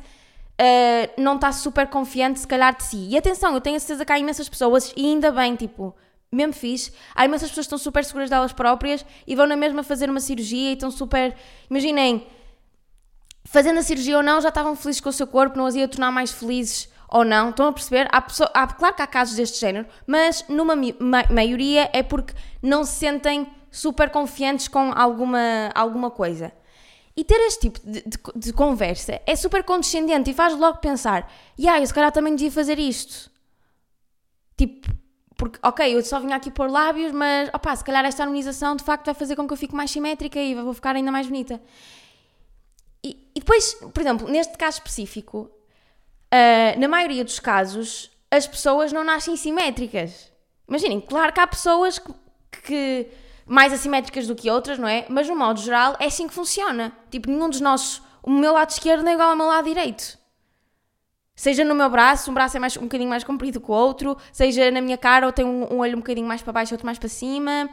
uh, 0.60 1.20
não 1.20 1.36
está 1.36 1.52
super 1.52 1.86
confiante, 1.88 2.40
se 2.40 2.46
calhar, 2.46 2.76
de 2.76 2.84
si. 2.84 3.08
E 3.10 3.16
atenção, 3.16 3.54
eu 3.54 3.60
tenho 3.60 3.76
a 3.76 3.80
certeza 3.80 4.04
que 4.04 4.12
há 4.12 4.18
imensas 4.18 4.48
pessoas, 4.48 4.92
e 4.96 5.06
ainda 5.06 5.30
bem, 5.30 5.56
tipo, 5.56 5.94
mesmo 6.32 6.52
fixe, 6.52 6.92
há 7.14 7.24
imensas 7.24 7.48
pessoas 7.48 7.66
que 7.66 7.74
estão 7.74 7.78
super 7.78 8.04
seguras 8.04 8.28
delas 8.28 8.52
próprias 8.52 9.04
e 9.26 9.34
vão 9.34 9.46
na 9.46 9.56
mesma 9.56 9.82
fazer 9.82 10.10
uma 10.10 10.20
cirurgia 10.20 10.70
e 10.70 10.74
estão 10.74 10.90
super. 10.90 11.34
Imaginem, 11.70 12.26
fazendo 13.44 13.78
a 13.78 13.82
cirurgia 13.82 14.16
ou 14.16 14.22
não, 14.22 14.40
já 14.40 14.48
estavam 14.48 14.74
felizes 14.74 15.00
com 15.00 15.08
o 15.08 15.12
seu 15.12 15.26
corpo, 15.26 15.56
não 15.56 15.66
as 15.66 15.74
ia 15.74 15.86
tornar 15.86 16.10
mais 16.10 16.32
felizes 16.32 16.88
ou 17.08 17.24
não. 17.24 17.50
Estão 17.50 17.68
a 17.68 17.72
perceber? 17.72 18.08
Há 18.10 18.20
pessoa, 18.20 18.50
há, 18.52 18.66
claro 18.66 18.94
que 18.94 19.02
há 19.02 19.06
casos 19.06 19.36
deste 19.36 19.60
género, 19.60 19.86
mas 20.06 20.44
numa 20.48 20.74
ma 20.74 21.24
maioria 21.30 21.88
é 21.92 22.02
porque 22.02 22.34
não 22.60 22.84
se 22.84 22.98
sentem 22.98 23.46
super 23.70 24.10
confiantes 24.10 24.68
com 24.68 24.92
alguma, 24.94 25.70
alguma 25.74 26.10
coisa. 26.10 26.52
E 27.16 27.22
ter 27.22 27.40
este 27.46 27.70
tipo 27.70 27.80
de, 27.80 28.02
de, 28.02 28.18
de 28.34 28.52
conversa 28.52 29.20
é 29.24 29.36
super 29.36 29.62
condescendente 29.62 30.30
e 30.30 30.34
faz 30.34 30.56
logo 30.56 30.78
pensar: 30.78 31.32
yeah, 31.58 31.80
eu 31.80 31.86
se 31.86 31.94
calhar 31.94 32.10
também 32.10 32.34
devia 32.34 32.50
fazer 32.50 32.78
isto. 32.78 33.30
Tipo, 34.56 34.88
porque, 35.36 35.58
ok, 35.62 35.94
eu 35.94 36.02
só 36.02 36.20
vim 36.20 36.32
aqui 36.32 36.50
pôr 36.50 36.70
lábios, 36.70 37.12
mas 37.12 37.48
opá, 37.52 37.74
se 37.74 37.84
calhar 37.84 38.04
esta 38.04 38.22
harmonização 38.22 38.76
de 38.76 38.84
facto 38.84 39.06
vai 39.06 39.14
fazer 39.14 39.36
com 39.36 39.46
que 39.46 39.52
eu 39.52 39.56
fique 39.56 39.74
mais 39.74 39.90
simétrica 39.90 40.38
e 40.38 40.54
vou 40.54 40.72
ficar 40.72 40.96
ainda 40.96 41.10
mais 41.10 41.26
bonita. 41.26 41.60
E, 43.02 43.30
e 43.34 43.40
depois, 43.40 43.74
por 43.74 44.00
exemplo, 44.00 44.28
neste 44.28 44.56
caso 44.56 44.78
específico, 44.78 45.50
uh, 46.32 46.80
na 46.80 46.88
maioria 46.88 47.24
dos 47.24 47.38
casos, 47.38 48.10
as 48.30 48.46
pessoas 48.46 48.92
não 48.92 49.04
nascem 49.04 49.36
simétricas. 49.36 50.32
Imaginem, 50.68 51.00
claro 51.00 51.32
que 51.32 51.40
há 51.40 51.46
pessoas 51.46 51.98
que, 51.98 52.12
que 52.62 53.08
mais 53.46 53.72
assimétricas 53.72 54.26
do 54.26 54.34
que 54.34 54.50
outras, 54.50 54.78
não 54.78 54.88
é? 54.88 55.06
Mas 55.08 55.28
no 55.28 55.36
modo 55.36 55.60
geral 55.60 55.96
é 56.00 56.06
assim 56.06 56.26
que 56.26 56.34
funciona. 56.34 56.92
Tipo, 57.10 57.30
nenhum 57.30 57.48
dos 57.48 57.60
nossos. 57.60 58.02
O 58.22 58.30
meu 58.30 58.52
lado 58.52 58.70
esquerdo 58.70 59.06
é 59.06 59.12
igual 59.12 59.30
ao 59.30 59.36
meu 59.36 59.46
lado 59.46 59.64
direito. 59.64 60.18
Seja 61.36 61.64
no 61.64 61.74
meu 61.74 61.90
braço, 61.90 62.30
um 62.30 62.34
braço 62.34 62.56
é 62.56 62.60
mais, 62.60 62.76
um 62.76 62.82
bocadinho 62.82 63.10
mais 63.10 63.24
comprido 63.24 63.60
que 63.60 63.70
o 63.70 63.74
outro, 63.74 64.16
seja 64.32 64.70
na 64.70 64.80
minha 64.80 64.96
cara, 64.96 65.26
ou 65.26 65.32
tem 65.32 65.44
um, 65.44 65.74
um 65.74 65.78
olho 65.78 65.96
um 65.96 66.00
bocadinho 66.00 66.26
mais 66.26 66.40
para 66.40 66.52
baixo, 66.52 66.72
outro 66.72 66.86
mais 66.86 66.98
para 66.98 67.08
cima. 67.08 67.68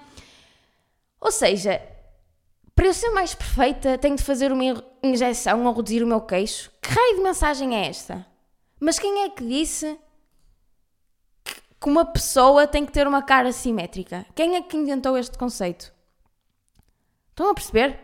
Ou 1.20 1.32
seja, 1.32 1.80
para 2.76 2.88
eu 2.88 2.94
ser 2.94 3.12
mais 3.12 3.36
perfeita, 3.36 3.98
tenho 4.00 4.16
de 4.16 4.24
fazer 4.24 4.52
uma 4.52 4.84
injeção 5.04 5.66
ou 5.66 5.74
reduzir 5.74 6.02
o 6.04 6.08
meu 6.08 6.22
queixo. 6.22 6.72
Que 6.82 6.90
raio 6.90 7.18
de 7.18 7.22
mensagem 7.22 7.76
é 7.76 7.88
esta? 7.88 8.26
Mas 8.80 8.98
quem 8.98 9.24
é 9.24 9.30
que 9.30 9.46
disse 9.46 9.98
que 11.82 11.90
uma 11.90 12.06
pessoa 12.06 12.68
tem 12.68 12.86
que 12.86 12.92
ter 12.92 13.08
uma 13.08 13.24
cara 13.24 13.52
simétrica? 13.52 14.24
Quem 14.36 14.56
é 14.56 14.62
que 14.62 14.78
inventou 14.78 15.18
este 15.18 15.36
conceito? 15.36 15.92
Estão 17.32 17.50
a 17.50 17.54
perceber? 17.56 18.00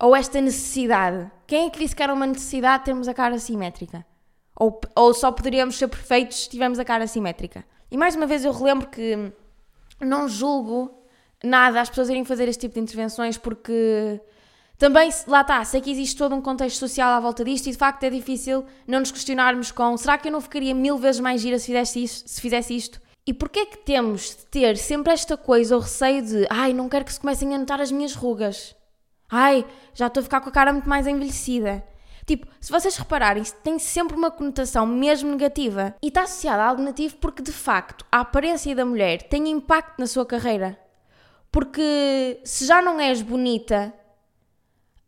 Ou 0.00 0.14
esta 0.14 0.40
necessidade? 0.40 1.28
Quem 1.46 1.66
é 1.66 1.70
que 1.70 1.80
disse 1.80 1.96
que 1.96 2.02
era 2.02 2.14
uma 2.14 2.26
necessidade 2.26 2.84
termos 2.84 3.08
a 3.08 3.14
cara 3.14 3.38
simétrica? 3.40 4.06
Ou, 4.54 4.80
ou 4.94 5.12
só 5.12 5.32
poderíamos 5.32 5.76
ser 5.76 5.88
perfeitos 5.88 6.44
se 6.44 6.50
tivermos 6.50 6.78
a 6.78 6.84
cara 6.84 7.08
simétrica? 7.08 7.64
E 7.90 7.96
mais 7.96 8.14
uma 8.14 8.26
vez 8.26 8.44
eu 8.44 8.52
relembro 8.52 8.88
que 8.88 9.32
não 10.00 10.28
julgo 10.28 11.02
nada 11.42 11.80
as 11.80 11.88
pessoas 11.88 12.08
irem 12.08 12.24
fazer 12.24 12.46
este 12.48 12.60
tipo 12.60 12.74
de 12.74 12.80
intervenções 12.80 13.36
porque 13.36 14.20
também, 14.78 15.10
lá 15.28 15.42
está, 15.42 15.64
sei 15.64 15.80
que 15.80 15.90
existe 15.90 16.16
todo 16.16 16.34
um 16.34 16.40
contexto 16.40 16.78
social 16.78 17.12
à 17.12 17.20
volta 17.20 17.44
disto 17.44 17.68
e 17.68 17.70
de 17.72 17.78
facto 17.78 18.02
é 18.04 18.10
difícil 18.10 18.64
não 18.86 18.98
nos 19.00 19.12
questionarmos 19.12 19.70
com 19.70 19.96
será 19.96 20.18
que 20.18 20.28
eu 20.28 20.32
não 20.32 20.40
ficaria 20.40 20.74
mil 20.74 20.98
vezes 20.98 21.20
mais 21.20 21.40
gira 21.40 21.58
se 21.58 21.66
fizesse 21.66 22.02
isto? 22.02 22.28
Se 22.28 22.40
fizesse 22.40 22.76
isto? 22.76 23.00
E 23.24 23.32
porquê 23.32 23.60
é 23.60 23.66
que 23.66 23.78
temos 23.78 24.30
de 24.30 24.46
ter 24.46 24.76
sempre 24.76 25.12
esta 25.12 25.36
coisa 25.36 25.76
ou 25.76 25.80
receio 25.80 26.22
de 26.22 26.46
ai, 26.50 26.72
não 26.72 26.88
quero 26.88 27.04
que 27.04 27.12
se 27.12 27.20
comecem 27.20 27.54
a 27.54 27.58
notar 27.58 27.80
as 27.80 27.92
minhas 27.92 28.14
rugas? 28.14 28.74
Ai, 29.30 29.64
já 29.94 30.08
estou 30.08 30.20
a 30.20 30.24
ficar 30.24 30.40
com 30.40 30.48
a 30.48 30.52
cara 30.52 30.72
muito 30.72 30.88
mais 30.88 31.06
envelhecida. 31.06 31.84
Tipo, 32.26 32.46
se 32.60 32.70
vocês 32.70 32.96
repararem, 32.96 33.42
tem 33.62 33.78
sempre 33.78 34.16
uma 34.16 34.30
conotação 34.30 34.86
mesmo 34.86 35.30
negativa 35.30 35.94
e 36.02 36.08
está 36.08 36.22
associada 36.22 36.62
a 36.62 36.66
algo 36.66 36.82
negativo 36.82 37.16
porque 37.16 37.42
de 37.42 37.52
facto 37.52 38.04
a 38.10 38.20
aparência 38.20 38.74
da 38.74 38.84
mulher 38.84 39.22
tem 39.22 39.48
impacto 39.48 39.98
na 39.98 40.06
sua 40.06 40.26
carreira. 40.26 40.78
Porque 41.50 42.40
se 42.44 42.66
já 42.66 42.82
não 42.82 42.98
és 42.98 43.22
bonita, 43.22 43.92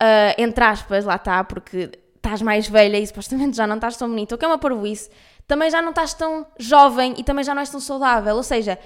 uh, 0.02 0.34
entre 0.38 0.64
aspas, 0.64 1.04
lá 1.04 1.16
está, 1.16 1.42
porque 1.44 1.90
estás 2.16 2.40
mais 2.40 2.68
velha 2.68 2.98
e 2.98 3.06
supostamente 3.06 3.56
já 3.56 3.66
não 3.66 3.76
estás 3.76 3.96
tão 3.96 4.08
bonita, 4.08 4.34
o 4.34 4.38
que 4.38 4.44
é 4.44 4.48
uma 4.48 4.58
parvoíce, 4.58 5.10
também 5.46 5.70
já 5.70 5.82
não 5.82 5.90
estás 5.90 6.14
tão 6.14 6.46
jovem 6.58 7.14
e 7.18 7.24
também 7.24 7.44
já 7.44 7.54
não 7.54 7.60
és 7.60 7.70
tão 7.70 7.80
saudável. 7.80 8.34
Ou 8.36 8.42
seja, 8.42 8.78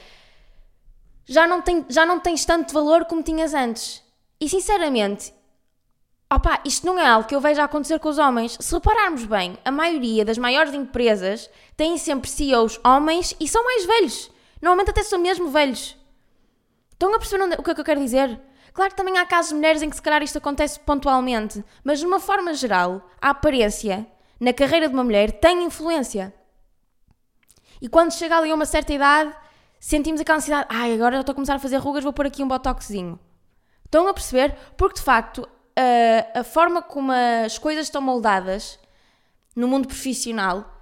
já 1.25 1.47
não, 1.47 1.63
tem, 1.63 1.85
já 1.89 2.05
não 2.05 2.19
tens 2.19 2.45
tanto 2.45 2.75
valor 2.75 3.05
como 3.05 3.23
tinhas 3.23 3.55
antes. 3.55 4.03
E 4.41 4.49
sinceramente, 4.49 5.33
opá, 6.33 6.61
isto 6.65 6.87
não 6.87 6.99
é 6.99 7.07
algo 7.07 7.29
que 7.29 7.35
eu 7.35 7.41
vejo 7.41 7.61
acontecer 7.61 7.99
com 8.01 8.09
os 8.09 8.19
homens. 8.19 8.57
Se 8.61 8.75
repararmos 8.75 9.25
bem, 9.25 9.57
a 9.65 9.71
maioria 9.71 10.25
das 10.25 10.39
maiores 10.39 10.75
empresas 10.75 11.49
têm 11.77 11.97
sempre 11.97 12.29
CEOs 12.29 12.81
homens 12.85 13.37
e 13.39 13.47
são 13.47 13.65
mais 13.65 13.85
velhos. 13.85 14.31
Normalmente 14.61 14.91
até 14.91 15.03
são 15.05 15.21
mesmo 15.21 15.49
velhos. 15.49 15.97
Estão 16.93 17.15
a 17.15 17.19
perceber 17.19 17.45
o 17.57 17.63
que 17.63 17.71
é 17.71 17.75
que 17.75 17.81
eu 17.81 17.85
quero 17.85 18.01
dizer? 18.01 18.41
Claro 18.79 18.93
que 18.93 18.97
também 18.97 19.19
há 19.19 19.27
casos 19.27 19.49
de 19.49 19.57
mulheres 19.57 19.83
em 19.83 19.91
que 19.91 19.97
se 19.97 20.03
calhar 20.03 20.23
isto 20.23 20.39
acontece 20.39 20.79
pontualmente, 20.79 21.65
mas 21.83 21.99
de 21.99 22.07
uma 22.07 22.21
forma 22.21 22.55
geral, 22.55 23.11
a 23.21 23.31
aparência 23.31 24.07
na 24.39 24.53
carreira 24.53 24.87
de 24.87 24.95
uma 24.95 25.03
mulher 25.03 25.33
tem 25.41 25.65
influência. 25.65 26.33
E 27.83 27.89
quando 27.89 28.13
chega 28.13 28.39
ali 28.39 28.53
a 28.53 28.55
uma 28.55 28.65
certa 28.65 28.93
idade, 28.93 29.35
sentimos 29.81 30.21
aquela 30.21 30.39
ansiedade, 30.39 30.69
ai, 30.71 30.95
agora 30.95 31.17
já 31.17 31.23
estou 31.23 31.33
a 31.33 31.35
começar 31.35 31.57
a 31.57 31.59
fazer 31.59 31.79
rugas, 31.79 32.05
vou 32.05 32.13
pôr 32.13 32.27
aqui 32.27 32.41
um 32.41 32.47
botoxinho. 32.47 33.19
Estão 33.85 34.07
a 34.07 34.15
perceber? 34.15 34.57
Porque 34.77 35.01
de 35.01 35.03
facto, 35.03 35.49
a, 35.75 36.39
a 36.39 36.45
forma 36.45 36.81
como 36.81 37.11
as 37.45 37.59
coisas 37.59 37.87
estão 37.87 38.01
moldadas 38.01 38.79
no 39.57 39.67
mundo 39.67 39.89
profissional 39.89 40.73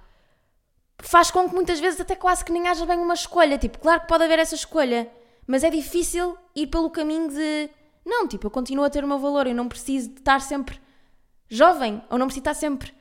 faz 0.99 1.31
com 1.31 1.49
que 1.49 1.55
muitas 1.55 1.79
vezes 1.79 1.99
até 1.99 2.15
quase 2.15 2.45
que 2.45 2.51
nem 2.51 2.67
haja 2.67 2.85
bem 2.85 2.99
uma 2.99 3.15
escolha. 3.15 3.57
Tipo, 3.57 3.79
claro 3.79 4.01
que 4.01 4.07
pode 4.07 4.23
haver 4.23 4.37
essa 4.37 4.53
escolha, 4.53 5.09
mas 5.47 5.63
é 5.63 5.71
difícil 5.71 6.37
ir 6.55 6.67
pelo 6.67 6.91
caminho 6.91 7.29
de 7.29 7.71
não, 8.07 8.27
tipo, 8.27 8.47
eu 8.47 8.51
continuo 8.51 8.85
a 8.85 8.89
ter 8.89 9.03
o 9.03 9.07
meu 9.07 9.19
valor, 9.19 9.47
eu 9.47 9.53
não 9.53 9.67
preciso 9.67 10.09
de 10.09 10.19
estar 10.19 10.39
sempre 10.41 10.79
jovem, 11.49 12.01
ou 12.09 12.17
não 12.17 12.27
preciso 12.27 12.41
estar 12.41 12.53
sempre. 12.53 12.93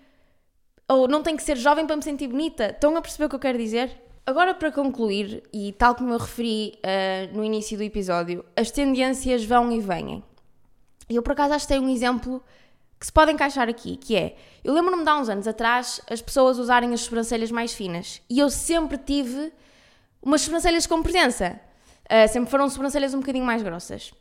Ou 0.88 1.09
não 1.09 1.23
tenho 1.23 1.37
que 1.37 1.42
ser 1.42 1.57
jovem 1.57 1.87
para 1.87 1.97
me 1.97 2.03
sentir 2.03 2.29
bonita. 2.29 2.71
Estão 2.71 2.97
a 2.97 3.01
perceber 3.01 3.27
o 3.27 3.29
que 3.29 3.35
eu 3.35 3.40
quero 3.40 3.59
dizer? 3.59 4.03
Agora, 4.25 4.55
para 4.55 4.73
concluir, 4.73 5.42
e 5.53 5.73
tal 5.73 5.95
como 5.95 6.12
eu 6.12 6.19
referi 6.19 6.79
uh, 6.79 7.37
no 7.37 7.45
início 7.45 7.77
do 7.77 7.85
episódio, 7.85 8.45
as 8.57 8.71
tendências 8.71 9.45
vão 9.45 9.71
e 9.71 9.81
vêm. 9.81 10.23
Eu, 11.09 11.23
por 11.23 11.33
acaso, 11.33 11.55
acho 11.55 11.66
que 11.66 11.75
tenho 11.75 11.85
um 11.85 11.88
exemplo 11.88 12.42
que 12.99 13.07
se 13.07 13.12
pode 13.12 13.31
encaixar 13.31 13.69
aqui, 13.69 13.97
que 13.97 14.16
é, 14.16 14.37
eu 14.64 14.73
lembro-me 14.75 15.05
de 15.05 15.09
há 15.09 15.16
uns 15.16 15.29
anos 15.29 15.47
atrás 15.47 16.01
as 16.11 16.21
pessoas 16.21 16.59
usarem 16.59 16.92
as 16.92 17.03
sobrancelhas 17.03 17.51
mais 17.51 17.73
finas, 17.73 18.23
e 18.29 18.40
eu 18.40 18.51
sempre 18.51 18.99
tive 18.99 19.53
umas 20.21 20.40
sobrancelhas 20.40 20.87
com 20.87 21.03
presença. 21.03 21.61
Uh, 22.07 22.29
sempre 22.29 22.51
foram 22.51 22.69
sobrancelhas 22.69 23.14
um 23.14 23.21
bocadinho 23.21 23.45
mais 23.45 23.62
grossas. 23.62 24.12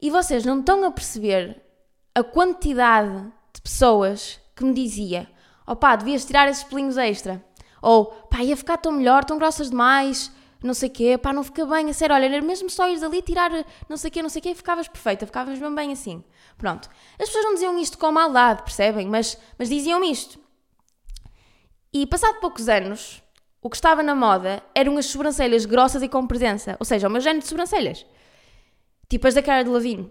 E 0.00 0.10
vocês 0.10 0.44
não 0.44 0.60
estão 0.60 0.84
a 0.84 0.90
perceber 0.90 1.60
a 2.14 2.22
quantidade 2.22 3.32
de 3.52 3.60
pessoas 3.60 4.40
que 4.54 4.64
me 4.64 4.72
dizia 4.72 5.28
opá, 5.70 5.94
devias 5.94 6.24
tirar 6.24 6.48
esses 6.48 6.64
pelinhos 6.64 6.98
extra. 6.98 7.42
Ou, 7.80 8.06
pá, 8.06 8.42
ia 8.42 8.56
ficar 8.56 8.76
tão 8.76 8.92
melhor, 8.92 9.24
tão 9.24 9.38
grossas 9.38 9.70
demais, 9.70 10.30
não 10.62 10.74
sei 10.74 10.88
o 10.88 10.92
quê, 10.92 11.16
pá, 11.16 11.32
não 11.32 11.44
fica 11.44 11.64
bem, 11.64 11.88
a 11.88 11.94
sério, 11.94 12.14
olha, 12.14 12.26
era 12.26 12.42
mesmo 12.42 12.68
só 12.68 12.88
ires 12.88 13.02
ali 13.02 13.22
tirar 13.22 13.50
não 13.88 13.96
sei 13.96 14.08
o 14.08 14.12
quê, 14.12 14.22
não 14.22 14.28
sei 14.28 14.40
o 14.40 14.42
quê, 14.42 14.54
ficavas 14.54 14.88
perfeita, 14.88 15.24
ficavas 15.24 15.58
mesmo 15.58 15.74
bem 15.74 15.92
assim. 15.92 16.22
Pronto. 16.58 16.90
As 17.18 17.26
pessoas 17.26 17.44
não 17.44 17.54
diziam 17.54 17.78
isto 17.78 17.96
com 17.96 18.10
maldade, 18.10 18.62
percebem? 18.62 19.06
Mas, 19.06 19.38
mas 19.58 19.68
diziam 19.68 20.02
isto. 20.04 20.38
E 21.92 22.06
passado 22.06 22.40
poucos 22.40 22.68
anos, 22.68 23.22
o 23.62 23.70
que 23.70 23.76
estava 23.76 24.02
na 24.02 24.14
moda 24.14 24.62
eram 24.74 24.98
as 24.98 25.06
sobrancelhas 25.06 25.64
grossas 25.64 26.02
e 26.02 26.08
com 26.08 26.26
presença. 26.26 26.76
Ou 26.78 26.84
seja, 26.84 27.08
o 27.08 27.10
meu 27.10 27.20
género 27.20 27.42
de 27.42 27.48
sobrancelhas. 27.48 28.04
Tipo 29.10 29.26
as 29.26 29.34
da 29.34 29.42
cara 29.42 29.64
de 29.64 29.70
Lavigne. 29.70 30.08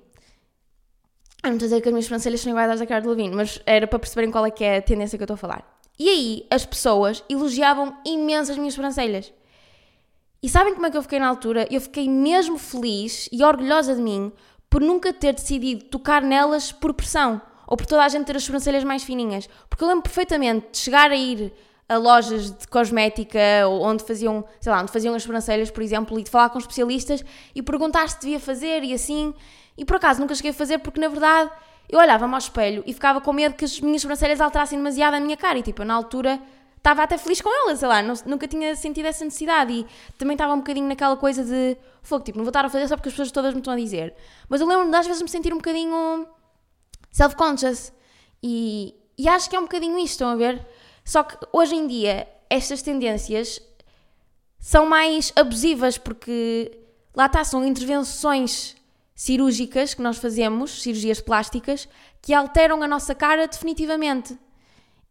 Eu 1.41 1.51
não 1.51 1.53
estou 1.53 1.67
a 1.67 1.69
dizer 1.69 1.81
que 1.81 1.87
as 1.87 1.93
minhas 1.93 2.05
sobrancelhas 2.05 2.41
são 2.41 2.51
iguais 2.51 2.69
às 2.69 2.79
da 2.81 2.85
cara 2.85 3.01
de 3.01 3.07
Lavigne, 3.07 3.33
mas 3.33 3.61
era 3.65 3.87
para 3.87 3.97
perceberem 3.97 4.29
qual 4.29 4.45
é 4.45 4.51
que 4.51 4.61
é 4.61 4.77
a 4.77 4.81
tendência 4.81 5.17
que 5.17 5.23
eu 5.23 5.25
estou 5.25 5.35
a 5.35 5.37
falar. 5.37 5.79
E 5.97 6.09
aí, 6.09 6.47
as 6.51 6.65
pessoas 6.65 7.23
elogiavam 7.29 7.97
imenso 8.05 8.51
as 8.51 8.57
minhas 8.57 8.73
sobrancelhas. 8.73 9.33
E 10.43 10.49
sabem 10.49 10.73
como 10.73 10.85
é 10.85 10.91
que 10.91 10.97
eu 10.97 11.01
fiquei 11.01 11.17
na 11.17 11.29
altura? 11.29 11.65
Eu 11.71 11.79
fiquei 11.79 12.09
mesmo 12.09 12.57
feliz 12.57 13.29
e 13.31 13.41
orgulhosa 13.41 13.95
de 13.95 14.01
mim 14.01 14.33
por 14.69 14.81
nunca 14.81 15.13
ter 15.13 15.33
decidido 15.33 15.85
tocar 15.85 16.21
nelas 16.21 16.73
por 16.73 16.93
pressão 16.93 17.41
ou 17.67 17.77
por 17.77 17.85
toda 17.85 18.03
a 18.03 18.09
gente 18.09 18.25
ter 18.25 18.35
as 18.35 18.43
sobrancelhas 18.43 18.83
mais 18.83 19.03
fininhas. 19.03 19.49
Porque 19.69 19.81
eu 19.81 19.87
lembro 19.87 20.03
perfeitamente 20.03 20.67
de 20.73 20.77
chegar 20.77 21.09
a 21.09 21.15
ir 21.15 21.53
a 21.89 21.97
lojas 21.97 22.51
de 22.51 22.67
cosmética 22.67 23.39
onde 23.67 24.03
faziam, 24.03 24.45
sei 24.61 24.71
lá, 24.71 24.81
onde 24.81 24.91
faziam 24.91 25.15
as 25.15 25.23
sobrancelhas, 25.23 25.71
por 25.71 25.81
exemplo, 25.81 26.19
e 26.19 26.23
de 26.23 26.29
falar 26.29 26.49
com 26.49 26.59
especialistas 26.59 27.25
e 27.55 27.63
perguntar 27.63 28.07
se 28.07 28.19
devia 28.21 28.39
fazer 28.39 28.83
e 28.83 28.93
assim. 28.93 29.33
E 29.75 29.83
por 29.83 29.95
acaso 29.95 30.21
nunca 30.21 30.35
cheguei 30.35 30.51
a 30.51 30.53
fazer 30.53 30.77
porque 30.77 31.01
na 31.01 31.07
verdade 31.07 31.49
eu 31.89 31.99
olhava-me 31.99 32.31
ao 32.33 32.37
espelho 32.37 32.83
e 32.85 32.93
ficava 32.93 33.19
com 33.19 33.33
medo 33.33 33.55
que 33.55 33.65
as 33.65 33.79
minhas 33.79 34.03
sobrancelhas 34.03 34.39
alterassem 34.39 34.77
demasiado 34.77 35.15
a 35.15 35.19
minha 35.19 35.35
cara 35.35 35.57
e 35.57 35.63
tipo, 35.63 35.81
eu, 35.81 35.85
na 35.87 35.95
altura 35.95 36.39
estava 36.77 37.01
até 37.01 37.17
feliz 37.17 37.41
com 37.41 37.49
elas, 37.49 37.79
sei 37.79 37.87
lá, 37.87 38.03
não, 38.03 38.13
nunca 38.27 38.47
tinha 38.47 38.75
sentido 38.75 39.07
essa 39.07 39.25
necessidade 39.25 39.73
e 39.73 39.85
também 40.17 40.35
estava 40.35 40.53
um 40.53 40.57
bocadinho 40.57 40.87
naquela 40.87 41.17
coisa 41.17 41.43
de 41.43 41.75
fogo, 42.03 42.23
tipo, 42.23 42.37
não 42.37 42.45
vou 42.45 42.51
estar 42.51 42.63
a 42.63 42.69
fazer 42.69 42.87
só 42.87 42.95
porque 42.95 43.09
as 43.09 43.13
pessoas 43.13 43.31
todas 43.31 43.53
me 43.53 43.59
estão 43.59 43.73
a 43.73 43.75
dizer. 43.75 44.13
Mas 44.47 44.61
eu 44.61 44.67
lembro-me 44.67 44.91
de 44.91 44.97
às 44.97 45.07
vezes 45.07 45.21
me 45.21 45.27
sentir 45.27 45.51
um 45.51 45.57
bocadinho 45.57 46.27
self-conscious 47.11 47.91
e, 48.43 48.93
e 49.17 49.27
acho 49.27 49.49
que 49.49 49.55
é 49.55 49.59
um 49.59 49.63
bocadinho 49.63 49.97
isto, 49.97 50.11
estão 50.11 50.29
a 50.29 50.35
ver? 50.35 50.65
Só 51.09 51.23
que 51.23 51.35
hoje 51.51 51.73
em 51.73 51.87
dia 51.87 52.27
estas 52.51 52.83
tendências 52.83 53.59
são 54.59 54.85
mais 54.85 55.33
abusivas 55.35 55.97
porque 55.97 56.71
lá 57.15 57.25
está, 57.25 57.43
são 57.43 57.65
intervenções 57.65 58.75
cirúrgicas 59.15 59.95
que 59.95 60.03
nós 60.03 60.19
fazemos, 60.19 60.83
cirurgias 60.83 61.19
plásticas, 61.19 61.89
que 62.21 62.31
alteram 62.31 62.83
a 62.83 62.87
nossa 62.87 63.15
cara 63.15 63.47
definitivamente. 63.47 64.37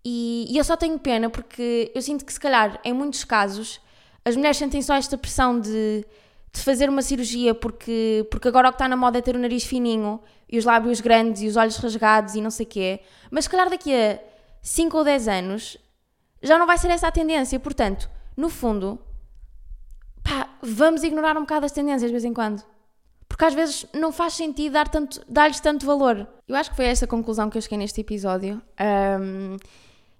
E, 0.04 0.46
e 0.48 0.56
eu 0.56 0.62
só 0.62 0.76
tenho 0.76 1.00
pena 1.00 1.28
porque 1.28 1.90
eu 1.92 2.00
sinto 2.00 2.24
que, 2.24 2.32
se 2.32 2.38
calhar, 2.38 2.80
em 2.84 2.92
muitos 2.92 3.24
casos, 3.24 3.80
as 4.24 4.36
mulheres 4.36 4.56
sentem 4.56 4.80
só 4.80 4.94
esta 4.94 5.18
pressão 5.18 5.58
de, 5.58 6.06
de 6.52 6.62
fazer 6.62 6.88
uma 6.88 7.02
cirurgia 7.02 7.56
porque, 7.56 8.24
porque 8.30 8.46
agora 8.46 8.68
o 8.68 8.70
que 8.70 8.76
está 8.76 8.86
na 8.86 8.96
moda 8.96 9.18
é 9.18 9.20
ter 9.20 9.34
o 9.34 9.38
nariz 9.40 9.64
fininho 9.64 10.20
e 10.48 10.58
os 10.58 10.64
lábios 10.64 11.00
grandes 11.00 11.42
e 11.42 11.48
os 11.48 11.56
olhos 11.56 11.76
rasgados 11.76 12.36
e 12.36 12.40
não 12.40 12.52
sei 12.52 12.66
o 12.66 12.68
quê. 12.68 13.00
Mas, 13.32 13.46
se 13.46 13.50
calhar, 13.50 13.68
daqui 13.68 13.92
a 13.92 14.20
5 14.62 14.96
ou 14.96 15.02
10 15.02 15.26
anos 15.26 15.87
já 16.42 16.58
não 16.58 16.66
vai 16.66 16.78
ser 16.78 16.90
essa 16.90 17.08
a 17.08 17.12
tendência. 17.12 17.58
Portanto, 17.58 18.08
no 18.36 18.48
fundo, 18.48 18.98
pá, 20.22 20.48
vamos 20.62 21.02
ignorar 21.02 21.36
um 21.36 21.40
bocado 21.40 21.66
as 21.66 21.72
tendências 21.72 22.08
de 22.08 22.12
vez 22.12 22.24
em 22.24 22.34
quando. 22.34 22.62
Porque 23.28 23.44
às 23.44 23.54
vezes 23.54 23.86
não 23.92 24.10
faz 24.10 24.32
sentido 24.32 24.72
dar 24.72 24.88
tanto, 24.88 25.20
dar-lhes 25.28 25.60
tanto 25.60 25.84
valor. 25.84 26.26
Eu 26.46 26.56
acho 26.56 26.70
que 26.70 26.76
foi 26.76 26.86
essa 26.86 27.04
a 27.04 27.08
conclusão 27.08 27.50
que 27.50 27.58
eu 27.58 27.62
cheguei 27.62 27.78
neste 27.78 28.00
episódio. 28.00 28.60
Um, 29.20 29.56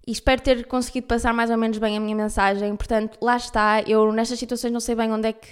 e 0.06 0.12
espero 0.12 0.40
ter 0.40 0.66
conseguido 0.66 1.06
passar 1.06 1.34
mais 1.34 1.50
ou 1.50 1.56
menos 1.56 1.78
bem 1.78 1.96
a 1.96 2.00
minha 2.00 2.14
mensagem. 2.14 2.74
Portanto, 2.76 3.18
lá 3.20 3.36
está. 3.36 3.82
Eu 3.82 4.12
nestas 4.12 4.38
situações 4.38 4.72
não 4.72 4.80
sei 4.80 4.94
bem 4.94 5.12
onde 5.12 5.28
é 5.28 5.32
que 5.32 5.48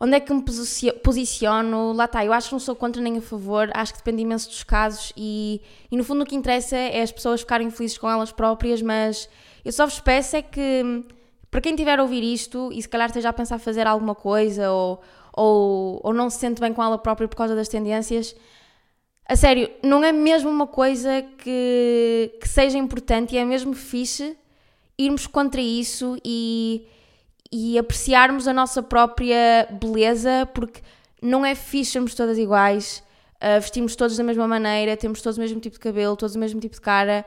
onde 0.00 0.14
é 0.14 0.20
que 0.20 0.32
me 0.32 0.44
posiciono. 1.02 1.92
Lá 1.92 2.04
está. 2.04 2.24
Eu 2.24 2.32
acho 2.32 2.48
que 2.48 2.54
não 2.54 2.60
sou 2.60 2.76
contra 2.76 3.00
nem 3.00 3.18
a 3.18 3.22
favor. 3.22 3.70
Acho 3.74 3.94
que 3.94 3.98
depende 3.98 4.22
imenso 4.22 4.48
dos 4.48 4.62
casos 4.62 5.12
e, 5.16 5.60
e 5.90 5.96
no 5.96 6.04
fundo 6.04 6.22
o 6.22 6.26
que 6.26 6.36
interessa 6.36 6.76
é 6.76 7.02
as 7.02 7.10
pessoas 7.10 7.40
ficarem 7.40 7.70
felizes 7.70 7.98
com 7.98 8.08
elas 8.08 8.30
próprias. 8.30 8.82
Mas 8.82 9.28
eu 9.64 9.72
só 9.72 9.86
vos 9.86 10.00
peço 10.00 10.36
é 10.36 10.42
que 10.42 11.04
para 11.50 11.60
quem 11.60 11.72
estiver 11.72 11.98
a 11.98 12.02
ouvir 12.02 12.22
isto 12.22 12.70
e 12.72 12.80
se 12.80 12.88
calhar 12.88 13.08
esteja 13.08 13.30
a 13.30 13.32
pensar 13.32 13.58
fazer 13.58 13.86
alguma 13.86 14.14
coisa 14.14 14.70
ou, 14.70 15.00
ou, 15.32 16.00
ou 16.02 16.12
não 16.12 16.28
se 16.28 16.38
sente 16.38 16.60
bem 16.60 16.72
com 16.72 16.82
ela 16.82 16.98
própria 16.98 17.26
por 17.26 17.36
causa 17.36 17.54
das 17.54 17.68
tendências, 17.68 18.34
a 19.26 19.36
sério, 19.36 19.70
não 19.82 20.02
é 20.02 20.12
mesmo 20.12 20.50
uma 20.50 20.66
coisa 20.66 21.22
que, 21.38 22.32
que 22.40 22.48
seja 22.48 22.78
importante 22.78 23.34
e 23.34 23.38
é 23.38 23.44
mesmo 23.44 23.74
fixe 23.74 24.36
irmos 24.98 25.26
contra 25.26 25.60
isso 25.60 26.18
e, 26.24 26.86
e 27.52 27.78
apreciarmos 27.78 28.48
a 28.48 28.52
nossa 28.52 28.82
própria 28.82 29.68
beleza, 29.80 30.48
porque 30.52 30.80
não 31.22 31.46
é 31.46 31.54
fixe 31.54 31.92
sermos 31.92 32.14
todas 32.14 32.36
iguais, 32.36 33.02
uh, 33.36 33.60
vestimos 33.60 33.94
todos 33.94 34.16
da 34.16 34.24
mesma 34.24 34.48
maneira, 34.48 34.96
temos 34.96 35.22
todos 35.22 35.38
o 35.38 35.40
mesmo 35.40 35.60
tipo 35.60 35.74
de 35.74 35.80
cabelo, 35.80 36.16
todos 36.16 36.34
o 36.34 36.38
mesmo 36.38 36.60
tipo 36.60 36.74
de 36.74 36.80
cara. 36.80 37.24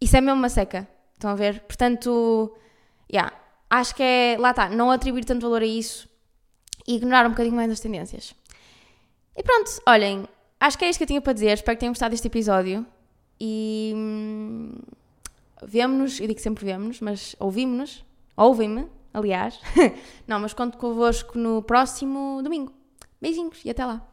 Isso 0.00 0.16
é 0.16 0.20
mesmo 0.20 0.38
uma 0.38 0.48
seca. 0.48 0.88
Estão 1.24 1.32
a 1.32 1.36
ver? 1.36 1.60
Portanto, 1.60 2.54
yeah, 3.10 3.32
acho 3.70 3.94
que 3.94 4.02
é, 4.02 4.36
lá 4.38 4.50
está, 4.50 4.68
não 4.68 4.90
atribuir 4.90 5.24
tanto 5.24 5.40
valor 5.40 5.62
a 5.62 5.66
isso 5.66 6.06
e 6.86 6.96
ignorar 6.96 7.24
um 7.24 7.30
bocadinho 7.30 7.56
mais 7.56 7.70
as 7.70 7.80
tendências. 7.80 8.34
E 9.34 9.42
pronto, 9.42 9.70
olhem, 9.86 10.28
acho 10.60 10.76
que 10.76 10.84
é 10.84 10.90
isto 10.90 10.98
que 10.98 11.04
eu 11.04 11.08
tinha 11.08 11.22
para 11.22 11.32
dizer. 11.32 11.54
Espero 11.54 11.76
que 11.76 11.80
tenham 11.80 11.92
gostado 11.92 12.10
deste 12.10 12.26
episódio. 12.26 12.84
E 13.40 13.94
hum, 13.96 14.74
vemo-nos, 15.64 16.20
eu 16.20 16.28
digo 16.28 16.40
sempre 16.40 16.62
vemo-nos, 16.62 17.00
mas 17.00 17.34
ouvimos-nos, 17.40 18.04
ouvem-me, 18.36 18.86
aliás. 19.14 19.58
Não, 20.28 20.38
mas 20.38 20.52
conto 20.52 20.76
convosco 20.76 21.38
no 21.38 21.62
próximo 21.62 22.42
domingo. 22.42 22.70
Beijinhos 23.18 23.62
e 23.64 23.70
até 23.70 23.86
lá. 23.86 24.06